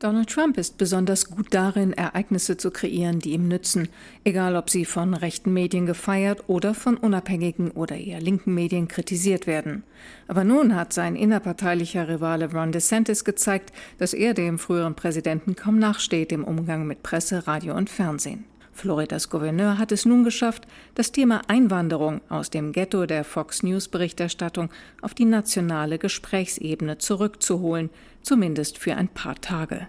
Donald 0.00 0.30
Trump 0.30 0.56
ist 0.56 0.78
besonders 0.78 1.28
gut 1.28 1.48
darin, 1.50 1.92
Ereignisse 1.92 2.56
zu 2.56 2.70
kreieren, 2.70 3.18
die 3.18 3.32
ihm 3.32 3.48
nützen, 3.48 3.90
egal 4.24 4.56
ob 4.56 4.70
sie 4.70 4.86
von 4.86 5.12
rechten 5.12 5.52
Medien 5.52 5.84
gefeiert 5.84 6.44
oder 6.46 6.72
von 6.72 6.96
unabhängigen 6.96 7.70
oder 7.70 7.98
eher 7.98 8.18
linken 8.18 8.54
Medien 8.54 8.88
kritisiert 8.88 9.46
werden. 9.46 9.82
Aber 10.26 10.42
nun 10.42 10.74
hat 10.74 10.94
sein 10.94 11.16
innerparteilicher 11.16 12.08
Rivale 12.08 12.50
Ron 12.50 12.72
DeSantis 12.72 13.26
gezeigt, 13.26 13.74
dass 13.98 14.14
er 14.14 14.32
dem 14.32 14.58
früheren 14.58 14.94
Präsidenten 14.94 15.54
kaum 15.54 15.78
nachsteht 15.78 16.32
im 16.32 16.44
Umgang 16.44 16.86
mit 16.86 17.02
Presse, 17.02 17.46
Radio 17.46 17.76
und 17.76 17.90
Fernsehen. 17.90 18.46
Floridas 18.72 19.28
Gouverneur 19.28 19.76
hat 19.76 19.92
es 19.92 20.06
nun 20.06 20.24
geschafft, 20.24 20.66
das 20.94 21.12
Thema 21.12 21.42
Einwanderung 21.48 22.22
aus 22.30 22.48
dem 22.48 22.72
Ghetto 22.72 23.04
der 23.04 23.24
Fox 23.24 23.62
News 23.62 23.88
Berichterstattung 23.88 24.70
auf 25.02 25.12
die 25.12 25.26
nationale 25.26 25.98
Gesprächsebene 25.98 26.96
zurückzuholen, 26.96 27.90
zumindest 28.22 28.78
für 28.78 28.96
ein 28.96 29.08
paar 29.08 29.40
Tage. 29.40 29.88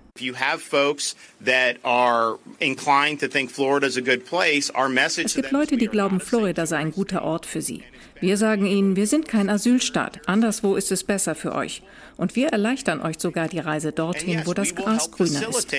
Es 5.26 5.36
gibt 5.36 5.52
Leute, 5.52 5.78
die 5.78 5.88
glauben, 5.88 6.20
Florida 6.20 6.66
sei 6.66 6.78
ein 6.78 6.92
guter 6.92 7.24
Ort 7.24 7.46
für 7.46 7.62
sie. 7.62 7.84
Wir 8.20 8.38
sagen 8.38 8.68
ihnen, 8.68 8.96
wir 8.96 9.08
sind 9.08 9.28
kein 9.28 9.50
Asylstaat, 9.50 10.20
anderswo 10.28 10.76
ist 10.76 10.92
es 10.92 11.04
besser 11.04 11.34
für 11.34 11.56
euch. 11.56 11.82
Und 12.18 12.36
wir 12.36 12.50
erleichtern 12.50 13.02
euch 13.02 13.18
sogar 13.18 13.48
die 13.48 13.58
Reise 13.58 13.92
dorthin, 13.92 14.44
wo 14.46 14.54
das 14.54 14.76
Gras 14.76 15.10
grüner 15.10 15.40
ist. 15.50 15.72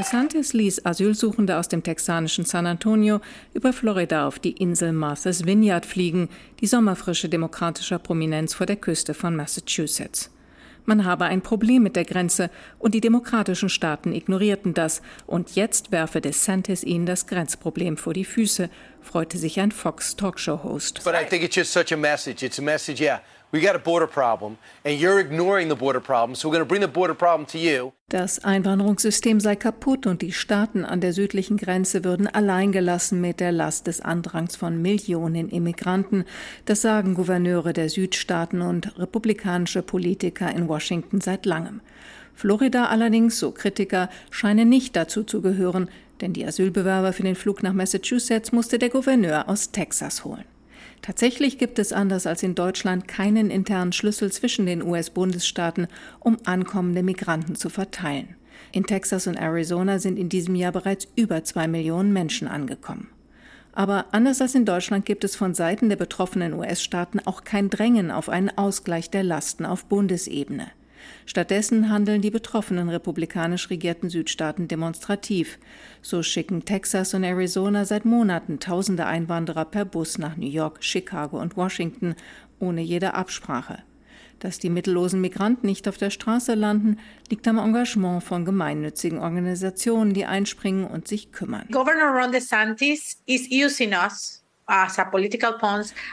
DeSantis 0.00 0.54
ließ 0.54 0.86
Asylsuchende 0.86 1.58
aus 1.58 1.68
dem 1.68 1.82
texanischen 1.82 2.46
San 2.46 2.66
Antonio 2.66 3.20
über 3.52 3.74
Florida 3.74 4.26
auf 4.26 4.38
die 4.38 4.52
Insel 4.52 4.92
Martha's 4.92 5.44
Vineyard 5.44 5.84
fliegen, 5.84 6.30
die 6.60 6.66
Sommerfrische 6.66 7.28
demokratischer 7.28 7.98
Prominenz 7.98 8.54
vor 8.54 8.64
der 8.64 8.76
Küste 8.76 9.12
von 9.12 9.36
Massachusetts. 9.36 10.30
Man 10.86 11.04
habe 11.04 11.26
ein 11.26 11.42
Problem 11.42 11.82
mit 11.82 11.96
der 11.96 12.06
Grenze 12.06 12.48
und 12.78 12.94
die 12.94 13.02
demokratischen 13.02 13.68
Staaten 13.68 14.14
ignorierten 14.14 14.72
das. 14.72 15.02
Und 15.26 15.54
jetzt 15.54 15.92
werfe 15.92 16.22
DeSantis 16.22 16.82
ihnen 16.82 17.04
das 17.04 17.26
Grenzproblem 17.26 17.98
vor 17.98 18.14
die 18.14 18.24
Füße, 18.24 18.70
freute 19.02 19.36
sich 19.36 19.60
ein 19.60 19.70
Fox 19.70 20.16
Talkshow-Host. 20.16 21.04
But 21.04 21.12
I 21.12 21.26
think 21.28 21.44
it's 21.44 21.56
just 21.56 21.74
such 21.74 21.92
a 21.92 21.96
message. 21.98 22.42
It's 22.42 22.58
a 22.58 22.62
message, 22.62 23.02
yeah. 23.02 23.20
We 23.52 23.60
got 23.60 23.74
a 23.74 23.80
border 23.80 24.06
problem 24.06 24.58
and 24.84 25.00
you're 25.00 25.18
ignoring 25.18 25.68
the 25.68 25.74
border 25.74 26.00
problem, 26.00 26.36
so 26.36 26.48
we're 26.48 26.52
going 26.52 26.64
to 26.64 26.68
bring 26.68 26.82
the 26.82 26.88
border 26.88 27.14
problem 27.14 27.46
to 27.48 27.58
you. 27.58 27.92
Das 28.08 28.44
Einwanderungssystem 28.44 29.40
sei 29.40 29.56
kaputt 29.56 30.06
und 30.06 30.22
die 30.22 30.30
Staaten 30.30 30.84
an 30.84 31.00
der 31.00 31.12
südlichen 31.12 31.56
Grenze 31.56 32.04
würden 32.04 32.28
alleingelassen 32.28 33.20
mit 33.20 33.40
der 33.40 33.50
Last 33.50 33.88
des 33.88 34.00
Andrangs 34.00 34.54
von 34.54 34.80
Millionen 34.80 35.48
Immigranten. 35.48 36.24
Das 36.64 36.80
sagen 36.80 37.14
Gouverneure 37.14 37.72
der 37.72 37.88
Südstaaten 37.88 38.62
und 38.62 38.96
republikanische 38.98 39.82
Politiker 39.82 40.50
in 40.50 40.68
Washington 40.68 41.20
seit 41.20 41.44
langem. 41.44 41.80
Florida 42.34 42.86
allerdings, 42.86 43.38
so 43.38 43.50
Kritiker, 43.50 44.10
scheine 44.30 44.64
nicht 44.64 44.94
dazu 44.94 45.24
zu 45.24 45.42
gehören, 45.42 45.90
denn 46.20 46.32
die 46.32 46.46
Asylbewerber 46.46 47.12
für 47.12 47.24
den 47.24 47.34
Flug 47.34 47.64
nach 47.64 47.72
Massachusetts 47.72 48.52
musste 48.52 48.78
der 48.78 48.90
Gouverneur 48.90 49.48
aus 49.48 49.72
Texas 49.72 50.24
holen. 50.24 50.44
Tatsächlich 51.02 51.56
gibt 51.56 51.78
es 51.78 51.92
anders 51.92 52.26
als 52.26 52.42
in 52.42 52.54
Deutschland 52.54 53.08
keinen 53.08 53.50
internen 53.50 53.92
Schlüssel 53.92 54.30
zwischen 54.30 54.66
den 54.66 54.82
US-Bundesstaaten, 54.82 55.86
um 56.18 56.36
ankommende 56.44 57.02
Migranten 57.02 57.54
zu 57.54 57.70
verteilen. 57.70 58.36
In 58.72 58.84
Texas 58.84 59.26
und 59.26 59.36
Arizona 59.36 59.98
sind 59.98 60.18
in 60.18 60.28
diesem 60.28 60.54
Jahr 60.54 60.72
bereits 60.72 61.08
über 61.16 61.42
zwei 61.42 61.66
Millionen 61.66 62.12
Menschen 62.12 62.46
angekommen. 62.46 63.08
Aber 63.72 64.06
anders 64.12 64.40
als 64.40 64.54
in 64.54 64.64
Deutschland 64.64 65.06
gibt 65.06 65.24
es 65.24 65.36
von 65.36 65.54
Seiten 65.54 65.88
der 65.88 65.96
betroffenen 65.96 66.54
US-Staaten 66.54 67.20
auch 67.20 67.44
kein 67.44 67.70
Drängen 67.70 68.10
auf 68.10 68.28
einen 68.28 68.50
Ausgleich 68.56 69.10
der 69.10 69.22
Lasten 69.22 69.64
auf 69.64 69.86
Bundesebene. 69.86 70.66
Stattdessen 71.26 71.90
handeln 71.90 72.22
die 72.22 72.30
betroffenen 72.30 72.88
republikanisch 72.88 73.70
regierten 73.70 74.10
Südstaaten 74.10 74.68
demonstrativ. 74.68 75.58
So 76.02 76.22
schicken 76.22 76.64
Texas 76.64 77.14
und 77.14 77.24
Arizona 77.24 77.84
seit 77.84 78.04
Monaten 78.04 78.60
tausende 78.60 79.06
Einwanderer 79.06 79.64
per 79.64 79.84
Bus 79.84 80.18
nach 80.18 80.36
New 80.36 80.48
York, 80.48 80.82
Chicago 80.82 81.40
und 81.40 81.56
Washington, 81.56 82.14
ohne 82.58 82.82
jede 82.82 83.14
Absprache. 83.14 83.82
Dass 84.38 84.58
die 84.58 84.70
mittellosen 84.70 85.20
Migranten 85.20 85.66
nicht 85.66 85.86
auf 85.86 85.98
der 85.98 86.10
Straße 86.10 86.54
landen, 86.54 86.98
liegt 87.28 87.46
am 87.46 87.58
Engagement 87.58 88.24
von 88.24 88.44
gemeinnützigen 88.44 89.18
Organisationen, 89.18 90.14
die 90.14 90.24
einspringen 90.24 90.86
und 90.86 91.06
sich 91.06 91.30
kümmern. 91.30 91.66
Governor 91.70 92.18
Ron 92.18 92.32
DeSantis 92.32 93.22
is 93.26 93.48
using 93.50 93.92
us 93.92 94.39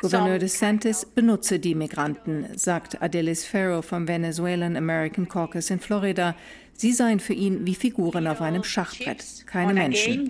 Gouverneur 0.01 0.39
DeSantis 0.39 1.05
benutze 1.05 1.59
die 1.59 1.75
Migranten, 1.75 2.47
sagt 2.55 3.01
Adelis 3.01 3.45
Farrow 3.45 3.85
vom 3.85 4.07
Venezuelan 4.07 4.75
American 4.75 5.27
Caucus 5.27 5.69
in 5.69 5.79
Florida. 5.79 6.35
Sie 6.73 6.91
seien 6.91 7.19
für 7.19 7.33
ihn 7.33 7.65
wie 7.65 7.75
Figuren 7.75 8.27
auf 8.27 8.41
einem 8.41 8.63
Schachbrett, 8.63 9.45
keine 9.45 9.73
Menschen. 9.73 10.29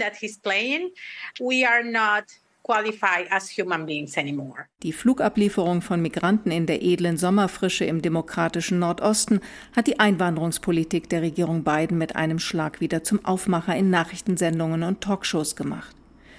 Die 4.83 4.91
Flugablieferung 4.91 5.81
von 5.81 6.01
Migranten 6.01 6.51
in 6.51 6.65
der 6.65 6.83
edlen 6.83 7.17
Sommerfrische 7.17 7.85
im 7.85 8.01
demokratischen 8.01 8.79
Nordosten 8.79 9.39
hat 9.75 9.87
die 9.87 9.99
Einwanderungspolitik 9.99 11.09
der 11.09 11.21
Regierung 11.21 11.63
Biden 11.63 11.97
mit 11.97 12.17
einem 12.17 12.39
Schlag 12.39 12.81
wieder 12.81 13.03
zum 13.03 13.23
Aufmacher 13.23 13.75
in 13.75 13.89
Nachrichtensendungen 13.89 14.83
und 14.83 14.99
Talkshows 15.01 15.55
gemacht. 15.55 15.95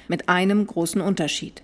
Mit 0.06 0.28
einem 0.28 0.66
großen 0.66 1.00
Unterschied. 1.00 1.62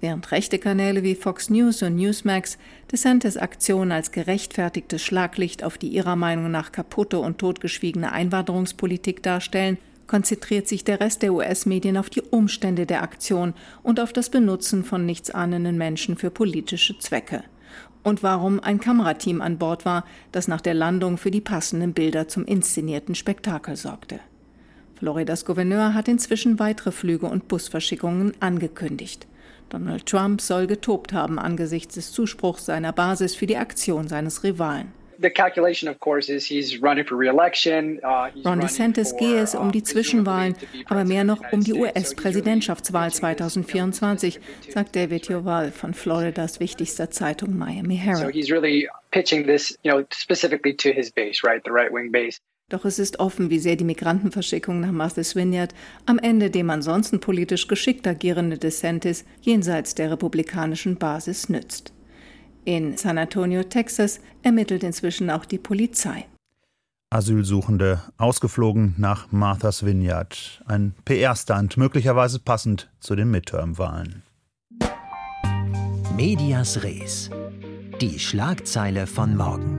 Während 0.00 0.30
rechte 0.32 0.58
Kanäle 0.58 1.02
wie 1.02 1.14
Fox 1.14 1.48
News 1.50 1.82
und 1.82 1.96
Newsmax 1.96 2.58
DeSantis 2.92 3.36
Aktion 3.36 3.90
als 3.90 4.12
gerechtfertigtes 4.12 5.02
Schlaglicht 5.02 5.64
auf 5.64 5.78
die 5.78 5.88
ihrer 5.88 6.16
Meinung 6.16 6.50
nach 6.50 6.72
kaputte 6.72 7.18
und 7.18 7.38
totgeschwiegene 7.38 8.12
Einwanderungspolitik 8.12 9.22
darstellen, 9.22 9.78
konzentriert 10.06 10.68
sich 10.68 10.84
der 10.84 11.00
Rest 11.00 11.22
der 11.22 11.32
US-Medien 11.32 11.96
auf 11.96 12.10
die 12.10 12.20
Umstände 12.20 12.86
der 12.86 13.02
Aktion 13.02 13.54
und 13.82 14.00
auf 14.00 14.12
das 14.12 14.30
Benutzen 14.30 14.84
von 14.84 15.06
nichtsahnenden 15.06 15.78
Menschen 15.78 16.16
für 16.16 16.30
politische 16.30 16.98
Zwecke. 16.98 17.42
Und 18.02 18.22
warum 18.22 18.60
ein 18.60 18.80
Kamerateam 18.80 19.40
an 19.40 19.58
Bord 19.58 19.86
war, 19.86 20.04
das 20.30 20.46
nach 20.46 20.60
der 20.60 20.74
Landung 20.74 21.16
für 21.16 21.30
die 21.30 21.40
passenden 21.40 21.94
Bilder 21.94 22.28
zum 22.28 22.44
inszenierten 22.44 23.14
Spektakel 23.14 23.76
sorgte. 23.76 24.20
Floridas 24.96 25.44
Gouverneur 25.44 25.94
hat 25.94 26.08
inzwischen 26.08 26.58
weitere 26.58 26.92
Flüge 26.92 27.26
und 27.26 27.48
Busverschickungen 27.48 28.34
angekündigt. 28.40 29.26
Donald 29.68 30.06
Trump 30.06 30.40
soll 30.40 30.66
getobt 30.66 31.12
haben 31.12 31.38
angesichts 31.38 31.94
des 31.94 32.12
Zuspruchs 32.12 32.66
seiner 32.66 32.92
Basis 32.92 33.34
für 33.34 33.46
die 33.46 33.56
Aktion 33.56 34.08
seines 34.08 34.44
Rivalen. 34.44 34.92
Uh, 38.02 38.48
Ron 38.48 38.60
DeSantis 38.60 39.16
gehe 39.16 39.38
es 39.38 39.54
um 39.54 39.70
die 39.70 39.80
uh, 39.80 39.84
Zwischenwahlen, 39.84 40.56
aber 40.86 41.04
mehr 41.04 41.24
noch 41.24 41.40
um 41.52 41.62
die 41.62 41.72
US-Präsidentschaftswahl 41.74 43.12
2024, 43.12 44.40
sagt 44.68 44.96
David 44.96 45.28
Joval 45.28 45.70
von 45.70 45.94
Floridas 45.94 46.60
wichtigster 46.60 47.10
Zeitung 47.10 47.56
Miami 47.56 47.96
Herald. 47.96 48.34
Doch 52.74 52.84
es 52.84 52.98
ist 52.98 53.20
offen, 53.20 53.50
wie 53.50 53.60
sehr 53.60 53.76
die 53.76 53.84
Migrantenverschickung 53.84 54.80
nach 54.80 54.90
Martha's 54.90 55.36
Vineyard 55.36 55.72
am 56.06 56.18
Ende 56.18 56.50
dem 56.50 56.70
ansonsten 56.70 57.20
politisch 57.20 57.68
geschickt 57.68 58.04
agierende 58.04 58.58
DeSantis 58.58 59.24
jenseits 59.42 59.94
der 59.94 60.10
republikanischen 60.10 60.96
Basis 60.96 61.48
nützt. 61.48 61.92
In 62.64 62.96
San 62.96 63.16
Antonio, 63.16 63.62
Texas, 63.62 64.18
ermittelt 64.42 64.82
inzwischen 64.82 65.30
auch 65.30 65.44
die 65.44 65.58
Polizei. 65.58 66.26
Asylsuchende 67.10 68.02
ausgeflogen 68.16 68.96
nach 68.98 69.30
Martha's 69.30 69.86
Vineyard. 69.86 70.60
Ein 70.66 70.96
PR-Stand, 71.04 71.76
möglicherweise 71.76 72.40
passend 72.40 72.90
zu 72.98 73.14
den 73.14 73.30
Midterm-Wahlen. 73.30 74.24
Medias 76.16 76.82
Res. 76.82 77.30
Die 78.00 78.18
Schlagzeile 78.18 79.06
von 79.06 79.36
morgen. 79.36 79.78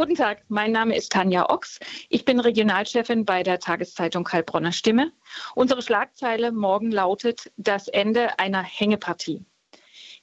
Guten 0.00 0.14
Tag, 0.14 0.44
mein 0.48 0.72
Name 0.72 0.96
ist 0.96 1.12
Tanja 1.12 1.50
Ochs. 1.50 1.78
Ich 2.08 2.24
bin 2.24 2.40
Regionalchefin 2.40 3.26
bei 3.26 3.42
der 3.42 3.58
Tageszeitung 3.58 4.26
Heilbronner 4.32 4.72
Stimme. 4.72 5.12
Unsere 5.54 5.82
Schlagzeile 5.82 6.52
morgen 6.52 6.90
lautet 6.90 7.52
Das 7.58 7.86
Ende 7.86 8.38
einer 8.38 8.62
Hängepartie. 8.62 9.44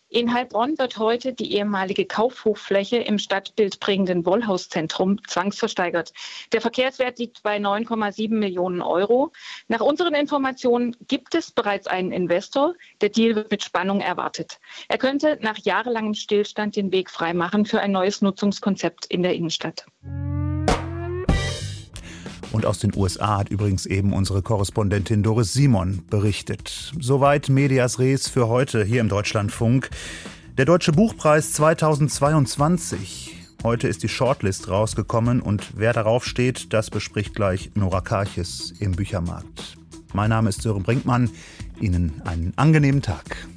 In 0.09 0.33
Heilbronn 0.33 0.77
wird 0.77 0.97
heute 0.99 1.33
die 1.33 1.53
ehemalige 1.53 2.05
Kaufhoffläche 2.05 2.95
im 2.97 3.19
stadtbildprägenden 3.19 4.25
Wollhauszentrum 4.25 5.21
zwangsversteigert. 5.27 6.13
Der 6.53 6.61
Verkehrswert 6.61 7.19
liegt 7.19 7.43
bei 7.43 7.57
9,7 7.57 8.33
Millionen 8.33 8.81
Euro. 8.81 9.33
Nach 9.67 9.81
unseren 9.81 10.13
Informationen 10.13 10.95
gibt 11.09 11.35
es 11.35 11.51
bereits 11.51 11.87
einen 11.87 12.13
Investor. 12.13 12.73
Der 13.01 13.09
Deal 13.09 13.35
wird 13.35 13.51
mit 13.51 13.65
Spannung 13.65 13.99
erwartet. 13.99 14.59
Er 14.87 14.97
könnte 14.97 15.39
nach 15.41 15.57
jahrelangem 15.57 16.13
Stillstand 16.13 16.77
den 16.77 16.93
Weg 16.93 17.09
freimachen 17.09 17.65
für 17.65 17.81
ein 17.81 17.91
neues 17.91 18.21
Nutzungskonzept 18.21 19.07
in 19.07 19.23
der 19.23 19.33
Innenstadt. 19.33 19.85
Und 22.51 22.65
aus 22.65 22.79
den 22.79 22.95
USA 22.95 23.37
hat 23.39 23.49
übrigens 23.49 23.85
eben 23.85 24.13
unsere 24.13 24.41
Korrespondentin 24.41 25.21
Doris 25.21 25.53
Simon 25.53 26.03
berichtet. 26.09 26.93
Soweit 26.99 27.49
Medias 27.49 27.99
Res 27.99 28.29
für 28.29 28.47
heute 28.47 28.83
hier 28.83 29.01
im 29.01 29.09
Deutschlandfunk. 29.09 29.89
Der 30.57 30.65
Deutsche 30.65 30.91
Buchpreis 30.91 31.53
2022. 31.53 33.35
Heute 33.63 33.87
ist 33.87 34.03
die 34.03 34.09
Shortlist 34.09 34.69
rausgekommen 34.69 35.41
und 35.41 35.73
wer 35.75 35.93
darauf 35.93 36.25
steht, 36.25 36.73
das 36.73 36.89
bespricht 36.89 37.35
gleich 37.35 37.71
Nora 37.75 38.01
Karches 38.01 38.73
im 38.79 38.93
Büchermarkt. 38.93 39.77
Mein 40.13 40.29
Name 40.29 40.49
ist 40.49 40.61
Sören 40.61 40.83
Brinkmann. 40.83 41.29
Ihnen 41.79 42.21
einen 42.25 42.53
angenehmen 42.55 43.01
Tag. 43.01 43.47